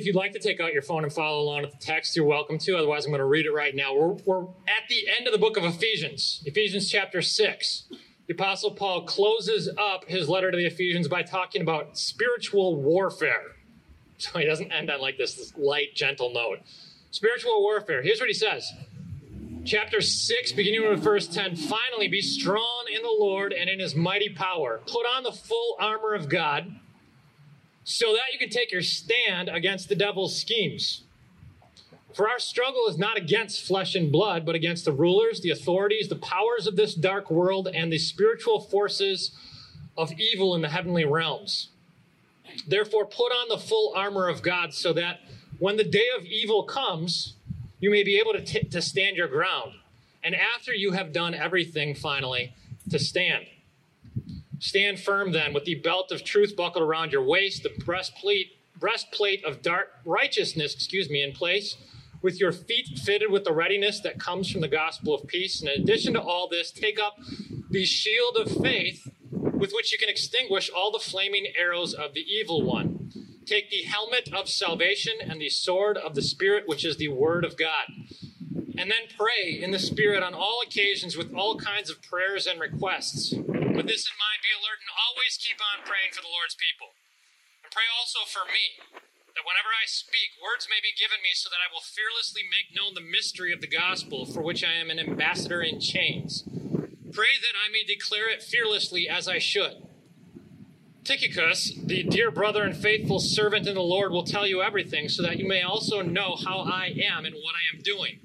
if 0.00 0.06
you'd 0.06 0.16
like 0.16 0.32
to 0.32 0.38
take 0.38 0.60
out 0.60 0.72
your 0.72 0.80
phone 0.80 1.04
and 1.04 1.12
follow 1.12 1.42
along 1.42 1.60
with 1.60 1.72
the 1.72 1.76
text, 1.76 2.16
you're 2.16 2.24
welcome 2.24 2.56
to. 2.56 2.74
Otherwise, 2.78 3.04
I'm 3.04 3.10
going 3.10 3.18
to 3.18 3.26
read 3.26 3.44
it 3.44 3.52
right 3.52 3.74
now. 3.74 3.94
We're, 3.94 4.14
we're 4.24 4.44
at 4.44 4.88
the 4.88 5.06
end 5.18 5.26
of 5.26 5.32
the 5.32 5.38
book 5.38 5.58
of 5.58 5.64
Ephesians, 5.64 6.42
Ephesians 6.46 6.90
chapter 6.90 7.20
6. 7.20 7.84
The 8.26 8.32
Apostle 8.32 8.70
Paul 8.70 9.02
closes 9.02 9.68
up 9.76 10.08
his 10.08 10.26
letter 10.30 10.50
to 10.50 10.56
the 10.56 10.64
Ephesians 10.64 11.06
by 11.06 11.22
talking 11.22 11.60
about 11.60 11.98
spiritual 11.98 12.76
warfare. 12.76 13.42
So 14.18 14.38
he 14.38 14.44
doesn't 14.44 14.70
end 14.70 14.90
on 14.90 15.00
like 15.00 15.16
this, 15.16 15.34
this 15.36 15.56
light, 15.56 15.94
gentle 15.94 16.30
note. 16.30 16.58
Spiritual 17.10 17.62
warfare. 17.62 18.02
Here's 18.02 18.20
what 18.20 18.28
he 18.28 18.34
says. 18.34 18.70
Chapter 19.64 20.02
6, 20.02 20.52
beginning 20.52 20.86
with 20.86 21.02
verse 21.02 21.26
10 21.26 21.56
Finally, 21.56 22.08
be 22.08 22.20
strong 22.20 22.84
in 22.94 23.00
the 23.00 23.16
Lord 23.18 23.54
and 23.54 23.70
in 23.70 23.80
his 23.80 23.94
mighty 23.94 24.28
power. 24.28 24.82
Put 24.86 25.06
on 25.06 25.22
the 25.22 25.32
full 25.32 25.76
armor 25.80 26.12
of 26.12 26.28
God 26.28 26.70
so 27.90 28.12
that 28.12 28.32
you 28.32 28.38
can 28.38 28.50
take 28.50 28.70
your 28.70 28.82
stand 28.82 29.48
against 29.48 29.88
the 29.88 29.96
devil's 29.96 30.38
schemes. 30.38 31.02
For 32.14 32.28
our 32.28 32.38
struggle 32.38 32.86
is 32.88 32.98
not 32.98 33.16
against 33.16 33.66
flesh 33.66 33.96
and 33.96 34.12
blood, 34.12 34.46
but 34.46 34.54
against 34.54 34.84
the 34.84 34.92
rulers, 34.92 35.40
the 35.40 35.50
authorities, 35.50 36.08
the 36.08 36.16
powers 36.16 36.68
of 36.68 36.76
this 36.76 36.94
dark 36.94 37.30
world, 37.30 37.66
and 37.66 37.92
the 37.92 37.98
spiritual 37.98 38.60
forces 38.60 39.32
of 39.96 40.12
evil 40.12 40.54
in 40.54 40.62
the 40.62 40.68
heavenly 40.68 41.04
realms. 41.04 41.70
Therefore, 42.66 43.06
put 43.06 43.32
on 43.32 43.48
the 43.48 43.58
full 43.58 43.92
armor 43.96 44.28
of 44.28 44.42
God 44.42 44.72
so 44.72 44.92
that 44.92 45.20
when 45.58 45.76
the 45.76 45.84
day 45.84 46.06
of 46.16 46.24
evil 46.24 46.62
comes, 46.62 47.34
you 47.80 47.90
may 47.90 48.04
be 48.04 48.18
able 48.18 48.32
to, 48.34 48.40
t- 48.40 48.68
to 48.68 48.80
stand 48.80 49.16
your 49.16 49.28
ground. 49.28 49.72
And 50.22 50.36
after 50.36 50.72
you 50.72 50.92
have 50.92 51.12
done 51.12 51.34
everything, 51.34 51.96
finally, 51.96 52.54
to 52.90 53.00
stand. 53.00 53.46
Stand 54.60 55.00
firm 55.00 55.32
then 55.32 55.54
with 55.54 55.64
the 55.64 55.74
belt 55.76 56.12
of 56.12 56.22
truth 56.22 56.54
buckled 56.54 56.84
around 56.84 57.12
your 57.12 57.22
waist, 57.24 57.62
the 57.62 57.70
breastplate, 57.82 58.58
breastplate 58.78 59.42
of 59.42 59.62
dark 59.62 59.88
righteousness, 60.04 60.74
excuse 60.74 61.08
me, 61.08 61.22
in 61.22 61.32
place, 61.32 61.76
with 62.20 62.38
your 62.38 62.52
feet 62.52 62.98
fitted 62.98 63.30
with 63.30 63.44
the 63.44 63.54
readiness 63.54 64.00
that 64.00 64.20
comes 64.20 64.50
from 64.50 64.60
the 64.60 64.68
gospel 64.68 65.14
of 65.14 65.26
peace. 65.26 65.60
And 65.60 65.70
in 65.70 65.80
addition 65.80 66.12
to 66.12 66.20
all 66.20 66.46
this, 66.46 66.70
take 66.70 67.00
up 67.00 67.16
the 67.70 67.86
shield 67.86 68.36
of 68.36 68.62
faith 68.62 69.10
with 69.30 69.72
which 69.72 69.92
you 69.92 69.98
can 69.98 70.10
extinguish 70.10 70.70
all 70.70 70.92
the 70.92 70.98
flaming 70.98 71.46
arrows 71.58 71.94
of 71.94 72.12
the 72.12 72.20
evil 72.20 72.62
one. 72.62 73.10
Take 73.46 73.70
the 73.70 73.82
helmet 73.82 74.28
of 74.32 74.50
salvation 74.50 75.14
and 75.22 75.40
the 75.40 75.48
sword 75.48 75.96
of 75.96 76.14
the 76.14 76.22
Spirit, 76.22 76.68
which 76.68 76.84
is 76.84 76.98
the 76.98 77.08
word 77.08 77.46
of 77.46 77.56
God. 77.56 77.86
And 78.76 78.90
then 78.90 79.08
pray 79.16 79.58
in 79.58 79.70
the 79.70 79.78
Spirit 79.78 80.22
on 80.22 80.34
all 80.34 80.60
occasions 80.64 81.16
with 81.16 81.32
all 81.34 81.56
kinds 81.56 81.90
of 81.90 82.02
prayers 82.02 82.46
and 82.46 82.60
requests. 82.60 83.34
With 83.80 83.88
this 83.88 84.12
in 84.12 84.20
mind, 84.20 84.44
be 84.44 84.52
alert 84.52 84.84
and 84.84 84.92
always 84.92 85.40
keep 85.40 85.56
on 85.56 85.80
praying 85.88 86.12
for 86.12 86.20
the 86.20 86.28
Lord's 86.28 86.52
people. 86.52 86.92
And 87.64 87.72
pray 87.72 87.88
also 87.88 88.28
for 88.28 88.44
me, 88.44 88.76
that 89.32 89.48
whenever 89.48 89.72
I 89.72 89.88
speak, 89.88 90.36
words 90.36 90.68
may 90.68 90.84
be 90.84 90.92
given 90.92 91.24
me 91.24 91.32
so 91.32 91.48
that 91.48 91.64
I 91.64 91.72
will 91.72 91.80
fearlessly 91.80 92.44
make 92.44 92.76
known 92.76 92.92
the 92.92 93.00
mystery 93.00 93.56
of 93.56 93.64
the 93.64 93.72
gospel, 93.72 94.28
for 94.28 94.44
which 94.44 94.60
I 94.60 94.76
am 94.76 94.92
an 94.92 95.00
ambassador 95.00 95.64
in 95.64 95.80
chains. 95.80 96.44
Pray 97.08 97.40
that 97.40 97.56
I 97.56 97.72
may 97.72 97.80
declare 97.88 98.28
it 98.28 98.44
fearlessly 98.44 99.08
as 99.08 99.24
I 99.24 99.40
should. 99.40 99.80
Tychicus, 101.00 101.72
the 101.80 102.04
dear 102.04 102.28
brother 102.28 102.68
and 102.68 102.76
faithful 102.76 103.16
servant 103.16 103.64
in 103.64 103.80
the 103.80 103.80
Lord, 103.80 104.12
will 104.12 104.28
tell 104.28 104.44
you 104.44 104.60
everything, 104.60 105.08
so 105.08 105.24
that 105.24 105.40
you 105.40 105.48
may 105.48 105.64
also 105.64 106.04
know 106.04 106.36
how 106.36 106.68
I 106.68 106.92
am 107.00 107.24
and 107.24 107.32
what 107.32 107.56
I 107.56 107.64
am 107.72 107.80
doing. 107.80 108.20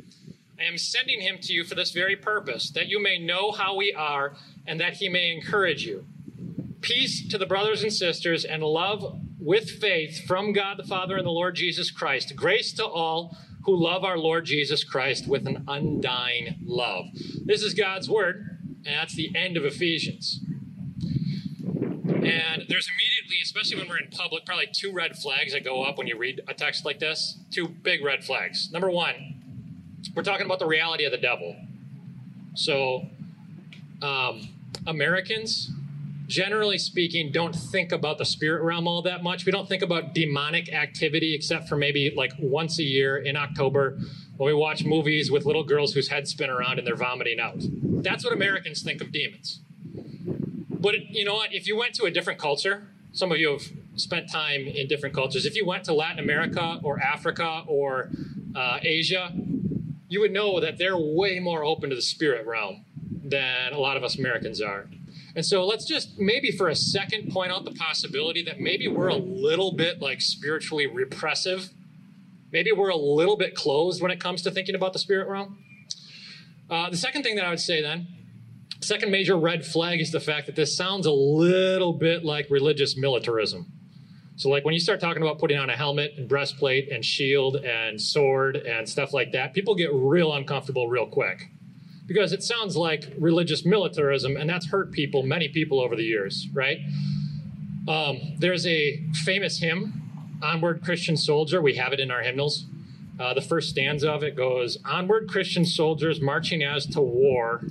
I 0.60 0.68
am 0.68 0.78
sending 0.78 1.22
him 1.22 1.40
to 1.48 1.54
you 1.54 1.64
for 1.64 1.76
this 1.76 1.92
very 1.92 2.18
purpose, 2.20 2.72
that 2.72 2.92
you 2.92 3.02
may 3.02 3.18
know 3.18 3.54
how 3.54 3.74
we 3.74 3.94
are 3.94 4.36
and 4.68 4.80
that 4.80 4.96
he 4.96 5.10
may 5.10 5.32
encourage 5.32 5.86
you. 5.86 6.06
Peace 6.82 7.28
to 7.28 7.38
the 7.38 7.46
brothers 7.46 7.84
and 7.84 7.92
sisters 7.92 8.46
and 8.46 8.64
love 8.64 9.20
with 9.40 9.70
faith 9.70 10.26
from 10.26 10.54
God 10.54 10.78
the 10.78 10.84
Father 10.84 11.18
and 11.18 11.26
the 11.26 11.32
Lord 11.32 11.56
Jesus 11.56 11.92
Christ. 11.92 12.36
Grace 12.36 12.74
to 12.74 12.86
all 12.86 13.38
who 13.66 13.76
love 13.76 14.04
our 14.04 14.18
Lord 14.18 14.46
Jesus 14.46 14.84
Christ 14.84 15.28
with 15.28 15.48
an 15.48 15.64
undying 15.68 16.56
love. 16.64 17.06
This 17.44 17.64
is 17.64 17.74
God's 17.74 18.10
word, 18.10 18.60
and 18.86 18.96
that's 18.96 19.16
the 19.16 19.36
end 19.36 19.58
of 19.58 19.66
Ephesians. 19.66 20.40
And 22.26 22.66
there's 22.68 22.90
immediately, 22.90 23.38
especially 23.44 23.78
when 23.78 23.88
we're 23.88 24.00
in 24.00 24.10
public, 24.10 24.46
probably 24.46 24.68
two 24.72 24.92
red 24.92 25.16
flags 25.16 25.54
that 25.54 25.64
go 25.64 25.84
up 25.84 25.98
when 25.98 26.08
you 26.08 26.18
read 26.18 26.42
a 26.48 26.54
text 26.54 26.86
like 26.86 27.00
this. 27.00 27.38
Two 27.52 27.68
big 27.68 28.04
red 28.04 28.24
flags. 28.24 28.72
Number 28.72 28.90
one, 28.90 29.36
we're 30.16 30.24
talking 30.24 30.46
about 30.46 30.60
the 30.60 30.66
reality 30.68 31.06
of 31.06 31.12
the 31.12 31.18
devil. 31.18 31.56
So, 32.56 33.08
um, 34.02 34.50
Americans, 34.88 35.72
generally 36.28 36.78
speaking, 36.78 37.32
don't 37.32 37.56
think 37.56 37.92
about 37.92 38.18
the 38.18 38.26
spirit 38.26 38.64
realm 38.64 38.88
all 38.88 39.02
that 39.04 39.24
much. 39.24 39.46
We 39.46 39.52
don't 39.52 39.68
think 39.68 39.82
about 39.82 40.14
demonic 40.14 40.72
activity 40.74 41.34
except 41.36 41.68
for 41.68 41.76
maybe 41.76 42.14
like 42.16 42.34
once 42.40 42.80
a 42.80 42.84
year 42.84 43.18
in 43.18 43.36
October 43.36 43.98
when 44.38 44.48
we 44.48 44.54
watch 44.54 44.84
movies 44.84 45.32
with 45.32 45.46
little 45.46 45.64
girls 45.64 45.94
whose 45.94 46.10
heads 46.10 46.32
spin 46.32 46.50
around 46.50 46.78
and 46.78 46.88
they're 46.88 46.96
vomiting 46.96 47.40
out. 47.40 47.56
That's 47.60 48.24
what 48.24 48.34
Americans 48.34 48.82
think 48.82 49.02
of 49.02 49.12
demons. 49.12 49.62
But 50.70 50.96
you 51.10 51.26
know 51.26 51.36
what? 51.36 51.54
If 51.54 51.68
you 51.68 51.78
went 51.78 51.94
to 51.96 52.06
a 52.06 52.12
different 52.12 52.40
culture, 52.40 52.88
some 53.12 53.32
of 53.32 53.38
you 53.38 53.52
have 53.52 53.64
spent 53.96 54.30
time 54.32 54.68
in 54.68 54.88
different 54.88 55.16
cultures. 55.16 55.46
If 55.46 55.56
you 55.56 55.66
went 55.66 55.86
to 55.86 55.94
Latin 55.94 56.20
America 56.20 56.80
or 56.84 57.00
Africa 57.00 57.64
or 57.66 58.12
uh, 58.56 58.80
Asia, 58.82 59.32
you 60.10 60.20
would 60.20 60.32
know 60.32 60.60
that 60.60 60.78
they're 60.78 60.98
way 60.98 61.40
more 61.40 61.64
open 61.64 61.90
to 61.90 61.96
the 61.96 62.02
spirit 62.02 62.46
realm 62.46 62.86
than 63.26 63.74
a 63.74 63.80
lot 63.80 63.98
of 63.98 64.04
us 64.04 64.18
Americans 64.18 64.62
are. 64.62 64.88
And 65.36 65.46
so 65.46 65.66
let's 65.66 65.86
just 65.86 66.18
maybe 66.18 66.52
for 66.52 66.70
a 66.70 66.76
second 66.76 67.32
point 67.32 67.52
out 67.52 67.66
the 67.66 67.72
possibility 67.72 68.44
that 68.44 68.60
maybe 68.60 68.88
we're 68.88 69.10
a 69.10 69.16
little 69.16 69.74
bit 69.74 70.02
like 70.02 70.22
spiritually 70.22 70.88
repressive. 70.88 71.72
Maybe 72.52 72.72
we're 72.72 72.90
a 72.90 72.96
little 72.96 73.36
bit 73.36 73.56
closed 73.56 74.02
when 74.02 74.12
it 74.12 74.20
comes 74.20 74.44
to 74.44 74.52
thinking 74.52 74.76
about 74.76 74.94
the 74.94 75.00
spirit 75.00 75.28
realm. 75.28 75.58
Uh, 76.70 76.90
the 76.90 76.98
second 76.98 77.24
thing 77.24 77.36
that 77.36 77.46
I 77.46 77.50
would 77.50 77.60
say 77.60 77.82
then, 77.82 78.08
second 78.80 79.12
major 79.12 79.36
red 79.36 79.66
flag 79.66 80.00
is 80.00 80.12
the 80.12 80.20
fact 80.20 80.46
that 80.46 80.56
this 80.56 80.76
sounds 80.76 81.06
a 81.06 81.12
little 81.12 81.92
bit 81.92 82.24
like 82.24 82.50
religious 82.50 82.96
militarism. 82.96 83.72
So, 84.38 84.50
like 84.50 84.64
when 84.64 84.74
you 84.74 84.80
start 84.80 85.00
talking 85.00 85.22
about 85.22 85.40
putting 85.40 85.58
on 85.58 85.70
a 85.70 85.76
helmet 85.76 86.14
and 86.18 86.28
breastplate 86.30 86.92
and 86.92 87.04
shield 87.04 87.58
and 87.58 88.02
sword 88.02 88.58
and 88.58 88.88
stuff 88.88 89.14
like 89.14 89.32
that, 89.34 89.54
people 89.54 89.76
get 89.76 89.94
real 89.94 90.34
uncomfortable 90.34 90.88
real 90.88 91.08
quick 91.08 91.50
because 92.08 92.34
it 92.34 92.44
sounds 92.44 92.76
like 92.78 93.14
religious 93.18 93.66
militarism, 93.66 94.38
and 94.38 94.50
that's 94.50 94.68
hurt 94.68 94.92
people, 94.92 95.24
many 95.24 95.48
people 95.48 95.80
over 95.80 95.96
the 95.96 96.04
years, 96.04 96.48
right? 96.54 96.80
Um, 97.88 98.36
there's 98.40 98.66
a 98.66 99.04
famous 99.24 99.60
hymn, 99.60 100.40
Onward 100.42 100.84
Christian 100.84 101.18
Soldier. 101.18 101.62
We 101.62 101.76
have 101.76 101.94
it 101.94 102.00
in 102.00 102.12
our 102.12 102.22
hymnals. 102.22 102.66
Uh, 103.20 103.34
the 103.34 103.42
first 103.42 103.70
stanza 103.70 104.12
of 104.12 104.24
it 104.24 104.36
goes 104.36 104.78
Onward 104.84 105.30
Christian 105.30 105.66
soldiers 105.66 106.20
marching 106.20 106.62
as 106.62 106.86
to 106.88 107.02
war, 107.02 107.62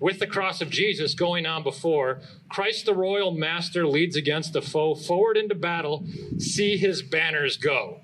with 0.00 0.18
the 0.18 0.26
cross 0.26 0.60
of 0.60 0.70
Jesus 0.70 1.14
going 1.14 1.46
on 1.46 1.62
before, 1.62 2.20
Christ 2.48 2.86
the 2.86 2.94
royal 2.94 3.30
master 3.30 3.86
leads 3.86 4.16
against 4.16 4.52
the 4.52 4.60
foe 4.60 4.94
forward 4.94 5.36
into 5.36 5.54
battle. 5.54 6.06
See 6.38 6.76
his 6.76 7.02
banners 7.02 7.56
go. 7.56 8.00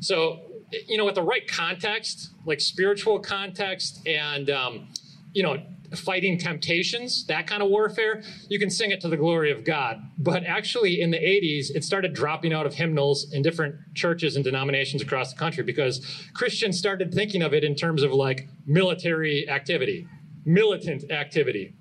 So, 0.00 0.40
you 0.86 0.96
know, 0.96 1.04
with 1.04 1.16
the 1.16 1.22
right 1.22 1.46
context, 1.46 2.30
like 2.46 2.60
spiritual 2.60 3.18
context 3.18 4.06
and, 4.06 4.48
um, 4.48 4.88
you 5.34 5.42
know, 5.42 5.62
fighting 5.94 6.38
temptations, 6.38 7.26
that 7.26 7.46
kind 7.46 7.62
of 7.62 7.68
warfare, 7.68 8.22
you 8.48 8.58
can 8.58 8.70
sing 8.70 8.90
it 8.90 9.00
to 9.02 9.08
the 9.08 9.16
glory 9.16 9.52
of 9.52 9.64
God. 9.64 10.02
But 10.18 10.44
actually, 10.44 11.00
in 11.00 11.10
the 11.10 11.18
80s, 11.18 11.66
it 11.74 11.84
started 11.84 12.14
dropping 12.14 12.52
out 12.52 12.66
of 12.66 12.74
hymnals 12.74 13.32
in 13.32 13.42
different 13.42 13.76
churches 13.94 14.34
and 14.34 14.44
denominations 14.44 15.02
across 15.02 15.32
the 15.32 15.38
country 15.38 15.62
because 15.62 16.04
Christians 16.32 16.78
started 16.78 17.12
thinking 17.12 17.42
of 17.42 17.52
it 17.52 17.62
in 17.62 17.74
terms 17.76 18.02
of 18.02 18.12
like 18.12 18.48
military 18.66 19.48
activity 19.48 20.08
militant 20.44 21.10
activity, 21.10 21.74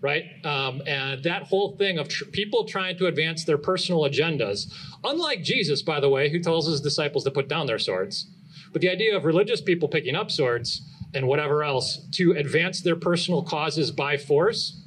right? 0.00 0.24
Um, 0.44 0.82
and 0.86 1.22
that 1.24 1.44
whole 1.44 1.76
thing 1.76 1.98
of 1.98 2.08
tr- 2.08 2.24
people 2.26 2.64
trying 2.64 2.96
to 2.98 3.06
advance 3.06 3.44
their 3.44 3.58
personal 3.58 4.02
agendas, 4.02 4.72
unlike 5.04 5.42
Jesus, 5.42 5.82
by 5.82 6.00
the 6.00 6.08
way, 6.08 6.30
who 6.30 6.40
tells 6.40 6.66
his 6.66 6.80
disciples 6.80 7.24
to 7.24 7.30
put 7.30 7.48
down 7.48 7.66
their 7.66 7.78
swords. 7.78 8.26
But 8.72 8.82
the 8.82 8.90
idea 8.90 9.16
of 9.16 9.24
religious 9.24 9.60
people 9.60 9.88
picking 9.88 10.14
up 10.14 10.30
swords 10.30 10.82
and 11.14 11.26
whatever 11.26 11.64
else 11.64 11.98
to 12.12 12.32
advance 12.32 12.80
their 12.80 12.96
personal 12.96 13.42
causes 13.42 13.90
by 13.90 14.16
force, 14.16 14.80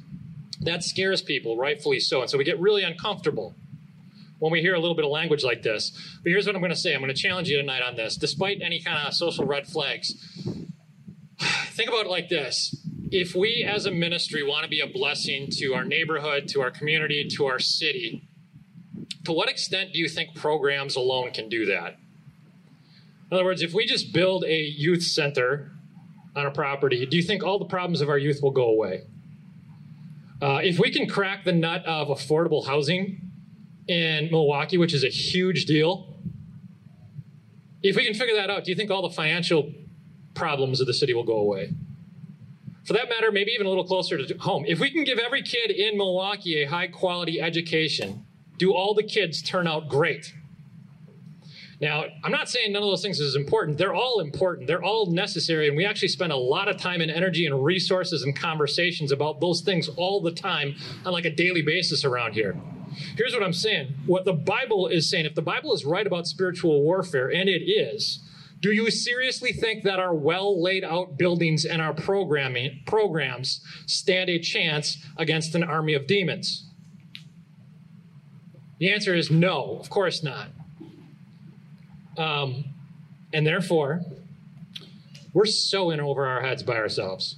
that 0.60 0.82
scares 0.82 1.20
people, 1.22 1.56
rightfully 1.56 2.00
so. 2.00 2.22
And 2.22 2.30
so 2.30 2.38
we 2.38 2.44
get 2.44 2.58
really 2.58 2.82
uncomfortable 2.82 3.54
when 4.38 4.52
we 4.52 4.60
hear 4.60 4.74
a 4.74 4.78
little 4.78 4.94
bit 4.94 5.04
of 5.04 5.10
language 5.10 5.44
like 5.44 5.62
this. 5.62 5.90
But 6.22 6.30
here's 6.30 6.46
what 6.46 6.54
I'm 6.54 6.60
going 6.60 6.72
to 6.72 6.76
say 6.76 6.94
I'm 6.94 7.00
going 7.00 7.14
to 7.14 7.20
challenge 7.20 7.48
you 7.48 7.56
tonight 7.56 7.82
on 7.82 7.96
this. 7.96 8.16
Despite 8.16 8.62
any 8.62 8.80
kind 8.80 9.06
of 9.06 9.14
social 9.14 9.44
red 9.44 9.66
flags, 9.66 10.14
think 11.72 11.88
about 11.88 12.06
it 12.06 12.10
like 12.10 12.28
this 12.28 12.74
if 13.10 13.34
we 13.34 13.62
as 13.62 13.86
a 13.86 13.92
ministry 13.92 14.42
want 14.42 14.64
to 14.64 14.68
be 14.68 14.80
a 14.80 14.86
blessing 14.88 15.48
to 15.48 15.72
our 15.74 15.84
neighborhood, 15.84 16.48
to 16.48 16.60
our 16.60 16.70
community, 16.70 17.28
to 17.28 17.46
our 17.46 17.60
city, 17.60 18.26
to 19.24 19.32
what 19.32 19.48
extent 19.48 19.92
do 19.92 20.00
you 20.00 20.08
think 20.08 20.34
programs 20.34 20.96
alone 20.96 21.30
can 21.30 21.48
do 21.48 21.66
that? 21.66 21.96
In 23.30 23.36
other 23.36 23.44
words, 23.44 23.62
if 23.62 23.72
we 23.72 23.86
just 23.86 24.12
build 24.12 24.44
a 24.44 24.62
youth 24.62 25.02
center 25.02 25.70
on 26.36 26.46
a 26.46 26.50
property, 26.50 27.06
do 27.06 27.16
you 27.16 27.22
think 27.22 27.42
all 27.42 27.58
the 27.58 27.64
problems 27.64 28.00
of 28.00 28.08
our 28.08 28.18
youth 28.18 28.40
will 28.42 28.50
go 28.50 28.66
away? 28.66 29.02
Uh, 30.42 30.60
if 30.62 30.78
we 30.78 30.90
can 30.90 31.08
crack 31.08 31.44
the 31.44 31.52
nut 31.52 31.84
of 31.86 32.08
affordable 32.08 32.66
housing 32.66 33.20
in 33.86 34.28
Milwaukee, 34.30 34.76
which 34.78 34.92
is 34.92 35.04
a 35.04 35.08
huge 35.08 35.64
deal, 35.66 36.14
If 37.84 37.96
we 37.96 38.04
can 38.06 38.14
figure 38.14 38.34
that 38.36 38.48
out, 38.48 38.64
do 38.64 38.70
you 38.70 38.76
think 38.76 38.90
all 38.90 39.02
the 39.02 39.14
financial 39.14 39.70
problems 40.34 40.80
of 40.80 40.86
the 40.86 40.94
city 40.94 41.12
will 41.12 41.22
go 41.24 41.36
away? 41.36 41.74
For 42.86 42.94
that 42.94 43.10
matter, 43.10 43.30
maybe 43.30 43.52
even 43.52 43.66
a 43.66 43.68
little 43.68 43.84
closer 43.84 44.16
to 44.26 44.38
home. 44.38 44.64
If 44.66 44.80
we 44.80 44.90
can 44.90 45.04
give 45.04 45.18
every 45.18 45.42
kid 45.42 45.70
in 45.70 45.98
Milwaukee 45.98 46.62
a 46.62 46.66
high 46.66 46.86
quality 46.86 47.42
education, 47.42 48.24
do 48.56 48.72
all 48.72 48.94
the 48.94 49.02
kids 49.02 49.42
turn 49.42 49.66
out 49.66 49.90
great? 49.90 50.32
Now, 51.80 52.04
I'm 52.22 52.32
not 52.32 52.48
saying 52.48 52.72
none 52.72 52.82
of 52.82 52.88
those 52.88 53.02
things 53.02 53.20
is 53.20 53.36
important. 53.36 53.78
They're 53.78 53.94
all 53.94 54.20
important. 54.20 54.66
They're 54.66 54.82
all 54.82 55.06
necessary. 55.06 55.68
And 55.68 55.76
we 55.76 55.84
actually 55.84 56.08
spend 56.08 56.32
a 56.32 56.36
lot 56.36 56.68
of 56.68 56.76
time 56.76 57.00
and 57.00 57.10
energy 57.10 57.46
and 57.46 57.64
resources 57.64 58.22
and 58.22 58.38
conversations 58.38 59.12
about 59.12 59.40
those 59.40 59.60
things 59.60 59.88
all 59.96 60.20
the 60.20 60.32
time 60.32 60.76
on 61.04 61.12
like 61.12 61.24
a 61.24 61.34
daily 61.34 61.62
basis 61.62 62.04
around 62.04 62.34
here. 62.34 62.56
Here's 63.16 63.32
what 63.32 63.42
I'm 63.42 63.52
saying. 63.52 63.94
What 64.06 64.24
the 64.24 64.32
Bible 64.32 64.86
is 64.86 65.10
saying, 65.10 65.26
if 65.26 65.34
the 65.34 65.42
Bible 65.42 65.72
is 65.72 65.84
right 65.84 66.06
about 66.06 66.26
spiritual 66.26 66.82
warfare, 66.82 67.28
and 67.28 67.48
it 67.48 67.62
is, 67.62 68.20
do 68.60 68.70
you 68.70 68.90
seriously 68.90 69.52
think 69.52 69.82
that 69.82 69.98
our 69.98 70.14
well 70.14 70.62
laid 70.62 70.84
out 70.84 71.18
buildings 71.18 71.64
and 71.64 71.82
our 71.82 71.92
programming 71.92 72.82
programs 72.86 73.60
stand 73.86 74.30
a 74.30 74.38
chance 74.38 75.04
against 75.16 75.54
an 75.54 75.62
army 75.62 75.94
of 75.94 76.06
demons? 76.06 76.70
The 78.78 78.90
answer 78.90 79.14
is 79.14 79.30
no, 79.30 79.78
of 79.80 79.90
course 79.90 80.22
not. 80.22 80.48
Um, 82.16 82.64
and 83.32 83.46
therefore, 83.46 84.02
we're 85.32 85.46
so 85.46 85.90
in 85.90 86.00
over 86.00 86.26
our 86.26 86.40
heads 86.42 86.62
by 86.62 86.76
ourselves, 86.76 87.36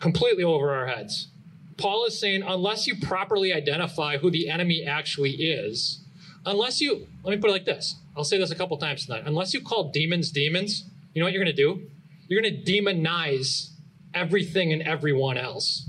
completely 0.00 0.44
over 0.44 0.74
our 0.74 0.86
heads. 0.86 1.28
Paul 1.76 2.04
is 2.06 2.18
saying, 2.18 2.42
unless 2.42 2.86
you 2.88 2.96
properly 2.96 3.52
identify 3.52 4.18
who 4.18 4.30
the 4.30 4.48
enemy 4.48 4.84
actually 4.84 5.30
is, 5.30 6.00
unless 6.44 6.80
you, 6.80 7.06
let 7.22 7.30
me 7.30 7.40
put 7.40 7.50
it 7.50 7.52
like 7.52 7.64
this 7.64 7.96
I'll 8.16 8.24
say 8.24 8.36
this 8.36 8.50
a 8.50 8.56
couple 8.56 8.76
times 8.78 9.06
tonight. 9.06 9.22
Unless 9.26 9.54
you 9.54 9.60
call 9.60 9.92
demons 9.92 10.32
demons, 10.32 10.82
you 11.14 11.20
know 11.20 11.26
what 11.26 11.32
you're 11.32 11.44
going 11.44 11.54
to 11.54 11.62
do? 11.62 11.88
You're 12.26 12.42
going 12.42 12.52
to 12.52 12.72
demonize 12.72 13.70
everything 14.12 14.72
and 14.72 14.82
everyone 14.82 15.38
else. 15.38 15.88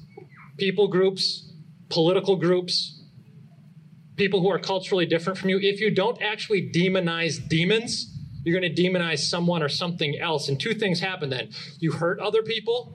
People 0.57 0.87
groups, 0.87 1.51
political 1.89 2.35
groups, 2.35 2.98
people 4.19 4.41
who 4.41 4.51
are 4.51 4.59
culturally 4.59 5.07
different 5.07 5.39
from 5.39 5.49
you, 5.49 5.57
if 5.59 5.79
you 5.79 5.89
don't 5.89 6.21
actually 6.21 6.69
demonize 6.69 7.47
demons, 7.47 8.15
you're 8.43 8.59
going 8.59 8.75
to 8.75 8.81
demonize 8.81 9.19
someone 9.19 9.63
or 9.63 9.69
something 9.69 10.19
else. 10.19 10.49
And 10.49 10.59
two 10.59 10.73
things 10.73 10.99
happen 10.99 11.29
then 11.29 11.49
you 11.79 11.93
hurt 11.93 12.19
other 12.19 12.43
people, 12.43 12.93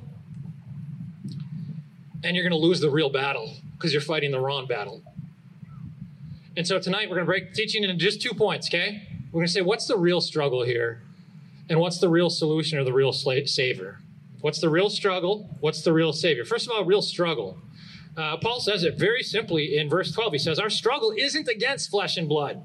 and 2.23 2.37
you're 2.37 2.49
going 2.49 2.59
to 2.59 2.67
lose 2.67 2.81
the 2.81 2.91
real 2.91 3.11
battle 3.11 3.53
because 3.73 3.93
you're 3.93 4.03
fighting 4.03 4.31
the 4.31 4.41
wrong 4.41 4.67
battle. 4.67 5.03
And 6.57 6.67
so 6.67 6.79
tonight 6.79 7.09
we're 7.09 7.17
going 7.17 7.27
to 7.27 7.31
break 7.31 7.55
teaching 7.55 7.83
into 7.83 7.97
just 7.97 8.23
two 8.23 8.33
points, 8.33 8.69
okay? 8.69 9.03
We're 9.33 9.41
going 9.41 9.47
to 9.47 9.53
say 9.53 9.63
what's 9.63 9.89
the 9.89 9.97
real 9.97 10.21
struggle 10.21 10.63
here, 10.63 11.03
and 11.69 11.81
what's 11.81 11.99
the 11.99 12.09
real 12.09 12.31
solution 12.31 12.79
or 12.79 12.85
the 12.85 12.93
real 12.93 13.13
savior. 13.13 13.99
What's 14.41 14.61
the 14.61 14.69
real 14.69 14.91
struggle? 14.91 15.49
What's 15.61 15.83
the 15.83 15.93
real 15.93 16.13
savior? 16.13 16.45
First 16.45 16.67
of 16.67 16.73
all, 16.73 16.85
real 16.85 17.03
struggle. 17.03 17.59
Uh, 18.17 18.37
Paul 18.37 18.61
says 18.61 18.85
it 18.85 18.99
very 18.99 19.23
simply 19.23 19.77
in 19.77 19.89
verse 19.89 20.13
12. 20.13 20.33
He 20.33 20.39
says, 20.39 20.59
Our 20.59 20.71
struggle 20.71 21.13
isn't 21.17 21.49
against 21.49 21.91
flesh 21.91 22.17
and 22.17 22.29
blood. 22.29 22.63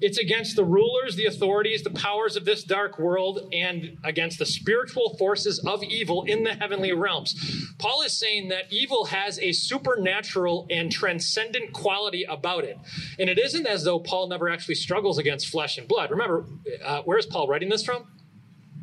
It's 0.00 0.18
against 0.18 0.56
the 0.56 0.64
rulers, 0.64 1.16
the 1.16 1.24
authorities, 1.24 1.82
the 1.82 1.90
powers 1.90 2.36
of 2.36 2.44
this 2.44 2.62
dark 2.64 2.98
world, 2.98 3.48
and 3.52 3.96
against 4.04 4.38
the 4.38 4.44
spiritual 4.44 5.16
forces 5.16 5.58
of 5.66 5.82
evil 5.82 6.22
in 6.24 6.44
the 6.44 6.54
heavenly 6.54 6.92
realms. 6.92 7.34
Paul 7.78 8.02
is 8.02 8.12
saying 8.12 8.48
that 8.48 8.70
evil 8.70 9.06
has 9.06 9.38
a 9.38 9.52
supernatural 9.52 10.66
and 10.70 10.92
transcendent 10.92 11.72
quality 11.72 12.24
about 12.24 12.64
it. 12.64 12.78
And 13.18 13.30
it 13.30 13.38
isn't 13.38 13.66
as 13.66 13.84
though 13.84 13.98
Paul 13.98 14.28
never 14.28 14.50
actually 14.50 14.74
struggles 14.74 15.16
against 15.16 15.48
flesh 15.48 15.78
and 15.78 15.88
blood. 15.88 16.10
Remember, 16.10 16.44
uh, 16.84 17.00
where 17.02 17.18
is 17.18 17.24
Paul 17.24 17.48
writing 17.48 17.70
this 17.70 17.82
from? 17.82 18.06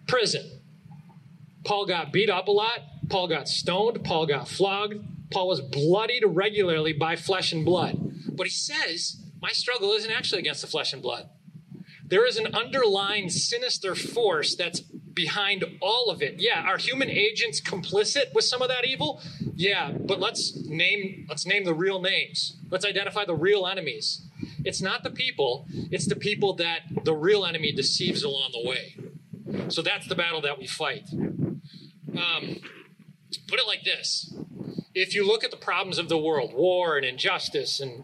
Prison. 0.07 0.61
Paul 1.63 1.85
got 1.85 2.11
beat 2.11 2.29
up 2.29 2.47
a 2.47 2.51
lot. 2.51 2.79
Paul 3.09 3.27
got 3.27 3.47
stoned. 3.47 4.03
Paul 4.03 4.25
got 4.25 4.47
flogged. 4.47 4.95
Paul 5.33 5.47
was 5.47 5.61
bloodied 5.61 6.23
regularly 6.25 6.93
by 6.93 7.15
flesh 7.15 7.51
and 7.51 7.65
blood. 7.65 7.97
But 8.35 8.47
he 8.47 8.51
says, 8.51 9.17
My 9.41 9.51
struggle 9.51 9.91
isn't 9.91 10.11
actually 10.11 10.39
against 10.39 10.61
the 10.61 10.67
flesh 10.67 10.93
and 10.93 11.01
blood. 11.01 11.29
There 12.05 12.25
is 12.25 12.37
an 12.37 12.53
underlying 12.53 13.29
sinister 13.29 13.95
force 13.95 14.55
that's 14.55 14.81
behind 14.81 15.63
all 15.81 16.09
of 16.09 16.21
it. 16.21 16.35
Yeah, 16.37 16.63
are 16.63 16.77
human 16.77 17.09
agents 17.09 17.61
complicit 17.61 18.33
with 18.33 18.45
some 18.45 18.61
of 18.61 18.67
that 18.67 18.85
evil? 18.85 19.21
Yeah, 19.55 19.91
but 19.91 20.19
let's 20.19 20.55
name 20.65 21.25
let's 21.29 21.45
name 21.45 21.65
the 21.65 21.73
real 21.73 22.01
names. 22.01 22.57
Let's 22.69 22.85
identify 22.85 23.25
the 23.25 23.35
real 23.35 23.65
enemies. 23.65 24.27
It's 24.65 24.81
not 24.81 25.03
the 25.03 25.09
people, 25.09 25.65
it's 25.91 26.07
the 26.07 26.15
people 26.15 26.53
that 26.55 26.81
the 27.03 27.13
real 27.13 27.45
enemy 27.45 27.71
deceives 27.71 28.23
along 28.23 28.51
the 28.51 28.67
way. 28.67 29.69
So 29.69 29.81
that's 29.81 30.07
the 30.07 30.15
battle 30.15 30.41
that 30.41 30.57
we 30.57 30.67
fight. 30.67 31.07
Um, 31.11 32.59
put 33.47 33.59
it 33.59 33.67
like 33.67 33.83
this 33.83 34.33
if 34.95 35.15
you 35.15 35.25
look 35.25 35.43
at 35.43 35.51
the 35.51 35.57
problems 35.57 35.97
of 35.97 36.09
the 36.09 36.17
world 36.17 36.53
war 36.53 36.97
and 36.97 37.05
injustice 37.05 37.79
and 37.79 38.03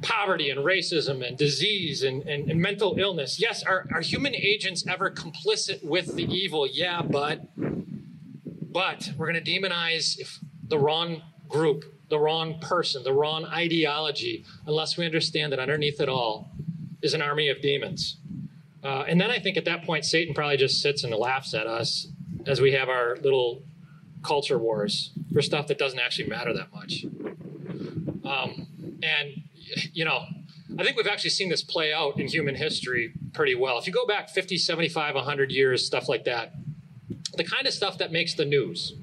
poverty 0.00 0.48
and 0.48 0.60
racism 0.60 1.26
and 1.26 1.36
disease 1.36 2.02
and, 2.02 2.22
and, 2.22 2.48
and, 2.48 2.60
mental 2.60 2.96
illness 2.98 3.40
yes 3.40 3.64
are, 3.64 3.86
are 3.92 4.00
human 4.00 4.34
agents 4.34 4.86
ever 4.86 5.10
complicit 5.10 5.84
with 5.84 6.14
the 6.14 6.24
evil? 6.24 6.66
Yeah 6.66 7.02
but 7.02 7.48
but 8.72 9.10
we're 9.16 9.30
going 9.30 9.42
to 9.42 9.50
demonize 9.50 10.18
if 10.18 10.38
the 10.68 10.78
wrong 10.78 11.22
group 11.48 11.84
the 12.08 12.18
wrong 12.18 12.60
person 12.60 13.02
the 13.02 13.12
wrong 13.12 13.44
ideology 13.46 14.44
unless 14.66 14.96
we 14.96 15.04
understand 15.04 15.52
that 15.52 15.58
underneath 15.58 16.00
it 16.00 16.08
all 16.08 16.48
is 17.02 17.14
an 17.14 17.22
army 17.22 17.48
of 17.48 17.60
demons. 17.60 18.18
Uh, 18.84 19.04
and 19.08 19.20
then 19.20 19.30
i 19.32 19.38
think 19.40 19.56
at 19.56 19.64
that 19.64 19.82
point 19.82 20.04
satan 20.04 20.32
probably 20.32 20.56
just 20.56 20.80
sits 20.80 21.02
and 21.02 21.12
laughs 21.12 21.54
at 21.54 21.66
us 21.66 22.06
as 22.46 22.60
we 22.60 22.70
have 22.72 22.88
our 22.88 23.16
little 23.16 23.62
culture 24.22 24.58
wars 24.58 25.10
for 25.32 25.42
stuff 25.42 25.66
that 25.68 25.78
doesn't 25.78 25.98
actually 25.98 26.28
matter 26.28 26.52
that 26.52 26.72
much. 26.72 27.04
Um, 28.24 28.66
and, 29.02 29.42
you 29.92 30.04
know, 30.04 30.24
I 30.78 30.84
think 30.84 30.96
we've 30.96 31.06
actually 31.06 31.30
seen 31.30 31.48
this 31.48 31.62
play 31.62 31.92
out 31.92 32.18
in 32.20 32.28
human 32.28 32.54
history 32.54 33.12
pretty 33.32 33.54
well. 33.54 33.78
If 33.78 33.86
you 33.86 33.92
go 33.92 34.06
back 34.06 34.28
50, 34.28 34.58
75, 34.58 35.14
100 35.14 35.50
years, 35.50 35.84
stuff 35.84 36.08
like 36.08 36.24
that, 36.24 36.52
the 37.36 37.44
kind 37.44 37.66
of 37.66 37.72
stuff 37.72 37.98
that 37.98 38.12
makes 38.12 38.34
the 38.34 38.44
news. 38.44 38.94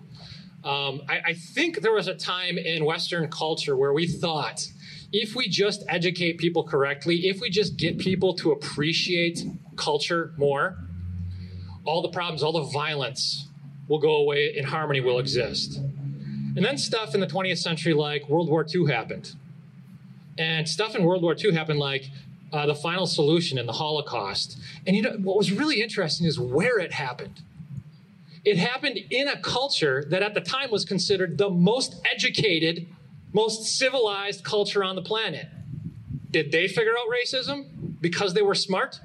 Um, 0.64 1.02
I, 1.08 1.22
I 1.28 1.34
think 1.34 1.82
there 1.82 1.94
was 1.94 2.08
a 2.08 2.16
time 2.16 2.58
in 2.58 2.86
Western 2.86 3.30
culture 3.30 3.78
where 3.78 3.94
we 3.94 4.08
thought 4.08 4.68
if 5.12 5.36
we 5.36 5.48
just 5.48 5.84
educate 5.88 6.38
people 6.38 6.64
correctly, 6.64 7.28
if 7.28 7.40
we 7.40 7.50
just 7.50 7.78
get 7.78 7.98
people 7.98 8.34
to 8.36 8.52
appreciate 8.52 9.44
culture 9.76 10.34
more, 10.38 10.78
all 11.86 12.02
the 12.02 12.10
problems, 12.10 12.44
all 12.44 12.52
the 12.52 12.72
violence, 12.72 13.48
will 13.87 13.99
go 13.99 14.15
away 14.15 14.56
and 14.57 14.65
harmony 14.65 14.99
will 14.99 15.19
exist. 15.19 15.77
And 15.77 16.63
then 16.63 16.77
stuff 16.77 17.13
in 17.13 17.21
the 17.21 17.27
20th 17.27 17.57
century 17.57 17.94
like 17.94 18.27
World 18.30 18.49
War 18.49 18.65
II 18.73 18.87
happened. 18.87 19.35
And 20.37 20.68
stuff 20.68 20.95
in 20.95 21.04
World 21.04 21.21
War 21.21 21.35
II 21.37 21.54
happened 21.54 21.80
like 21.80 22.09
uh, 22.51 22.65
the 22.65 22.75
final 22.75 23.06
solution 23.06 23.57
in 23.57 23.65
the 23.65 23.73
Holocaust. 23.73 24.57
And 24.87 24.95
you 24.95 25.01
know 25.01 25.11
what 25.11 25.37
was 25.37 25.51
really 25.51 25.81
interesting 25.81 26.25
is 26.25 26.39
where 26.39 26.80
it 26.80 26.94
happened. 26.94 27.42
It 28.45 28.57
happened 28.57 28.99
in 29.09 29.27
a 29.27 29.37
culture 29.37 30.06
that 30.09 30.21
at 30.21 30.33
the 30.33 30.42
time 30.42 30.71
was 30.71 30.85
considered 30.85 31.37
the 31.37 31.49
most 31.49 31.95
educated, 32.09 32.87
most 33.33 33.65
civilized 33.77 34.44
culture 34.44 34.83
on 34.83 34.95
the 34.95 35.01
planet. 35.01 35.47
Did 36.30 36.51
they 36.51 36.68
figure 36.68 36.92
out 36.92 37.07
racism 37.09 37.99
because 37.99 38.33
they 38.33 38.44
were 38.44 38.56
smart? 38.56 38.99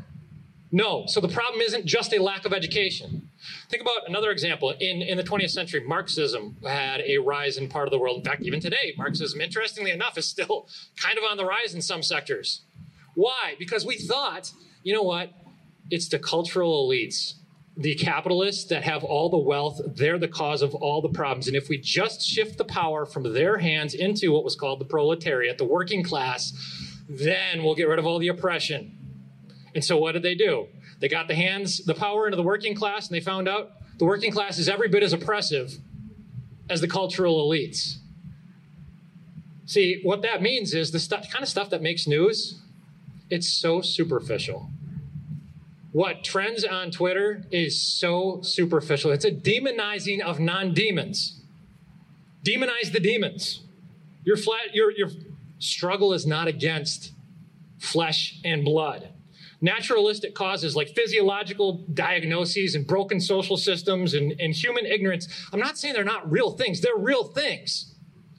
No. 0.70 1.04
So 1.06 1.20
the 1.20 1.28
problem 1.28 1.60
isn't 1.62 1.87
just 1.87 2.12
a 2.12 2.22
lack 2.22 2.44
of 2.44 2.52
education. 2.52 3.29
Think 3.68 3.82
about 3.82 4.09
another 4.09 4.30
example. 4.30 4.70
In, 4.80 5.02
in 5.02 5.16
the 5.16 5.23
20th 5.23 5.50
century, 5.50 5.82
Marxism 5.87 6.56
had 6.64 7.00
a 7.00 7.18
rise 7.18 7.56
in 7.56 7.68
part 7.68 7.87
of 7.87 7.92
the 7.92 7.99
world. 7.99 8.18
In 8.18 8.25
fact, 8.25 8.42
even 8.42 8.61
today, 8.61 8.94
Marxism, 8.97 9.40
interestingly 9.40 9.90
enough, 9.90 10.18
is 10.18 10.26
still 10.26 10.68
kind 10.97 11.18
of 11.18 11.25
on 11.25 11.37
the 11.37 11.44
rise 11.44 11.75
in 11.75 11.82
some 11.82 12.02
sectors. 12.02 12.62
Why? 13.14 13.54
Because 13.59 13.85
we 13.85 13.97
thought, 13.97 14.52
you 14.82 14.92
know 14.92 15.02
what? 15.02 15.32
It's 15.90 16.09
the 16.09 16.18
cultural 16.18 16.88
elites, 16.88 17.35
the 17.76 17.94
capitalists 17.94 18.64
that 18.66 18.85
have 18.85 19.02
all 19.02 19.28
the 19.28 19.38
wealth. 19.38 19.80
They're 19.87 20.18
the 20.18 20.28
cause 20.28 20.62
of 20.62 20.75
all 20.75 21.00
the 21.00 21.09
problems. 21.09 21.49
And 21.49 21.56
if 21.56 21.68
we 21.68 21.78
just 21.78 22.23
shift 22.23 22.59
the 22.59 22.64
power 22.64 23.06
from 23.06 23.32
their 23.32 23.59
hands 23.59 23.94
into 23.94 24.32
what 24.32 24.44
was 24.44 24.54
called 24.54 24.80
the 24.80 24.85
proletariat, 24.85 25.59
the 25.59 25.64
working 25.64 26.02
class, 26.02 26.52
then 27.09 27.62
we'll 27.62 27.75
get 27.75 27.88
rid 27.88 27.99
of 27.99 28.06
all 28.06 28.18
the 28.18 28.28
oppression. 28.28 28.97
And 29.75 29.85
so 29.85 29.97
what 29.97 30.12
did 30.12 30.23
they 30.23 30.35
do? 30.35 30.68
They 31.00 31.09
got 31.09 31.28
the 31.28 31.35
hands, 31.35 31.85
the 31.85 31.95
power 31.95 32.26
into 32.26 32.37
the 32.37 32.42
working 32.42 32.75
class, 32.75 33.09
and 33.09 33.16
they 33.16 33.21
found 33.21 33.49
out 33.49 33.73
the 33.99 34.04
working 34.04 34.30
class 34.30 34.59
is 34.59 34.69
every 34.69 34.88
bit 34.88 35.02
as 35.02 35.12
oppressive 35.12 35.78
as 36.69 36.80
the 36.80 36.88
cultural 36.88 37.49
elites. 37.49 37.97
See, 39.66 40.00
what 40.02 40.23
that 40.23 40.42
means 40.42 40.75
is 40.75 40.90
the 40.90 40.99
stuff, 40.99 41.30
kind 41.30 41.42
of 41.42 41.49
stuff 41.49 41.71
that 41.71 41.83
makes 41.83 42.07
news, 42.07 42.61
it's 43.30 43.49
so 43.49 43.80
superficial. 43.80 44.69
What 45.92 46.23
trends 46.23 46.64
on 46.64 46.90
Twitter 46.90 47.45
is 47.50 47.80
so 47.80 48.40
superficial. 48.42 49.11
It's 49.11 49.25
a 49.25 49.30
demonizing 49.30 50.21
of 50.21 50.38
non 50.38 50.73
demons. 50.73 51.40
Demonize 52.45 52.92
the 52.92 53.00
demons. 53.00 53.61
Your, 54.25 54.37
flat, 54.37 54.75
your, 54.75 54.92
your 54.92 55.11
struggle 55.59 56.12
is 56.12 56.26
not 56.26 56.47
against 56.47 57.12
flesh 57.78 58.38
and 58.45 58.64
blood. 58.64 59.09
Naturalistic 59.61 60.35
causes 60.35 60.75
like 60.75 60.88
physiological 60.88 61.85
diagnoses 61.93 62.75
and 62.75 62.87
broken 62.87 63.21
social 63.21 63.57
systems 63.57 64.14
and, 64.14 64.33
and 64.40 64.55
human 64.55 64.87
ignorance. 64.87 65.29
I'm 65.52 65.61
not 65.61 65.76
saying 65.76 65.95
they're 65.95 66.05
not 66.05 66.31
real 66.31 66.52
things, 66.52 66.81
they're 66.81 66.97
real 66.97 67.25
things. 67.25 67.95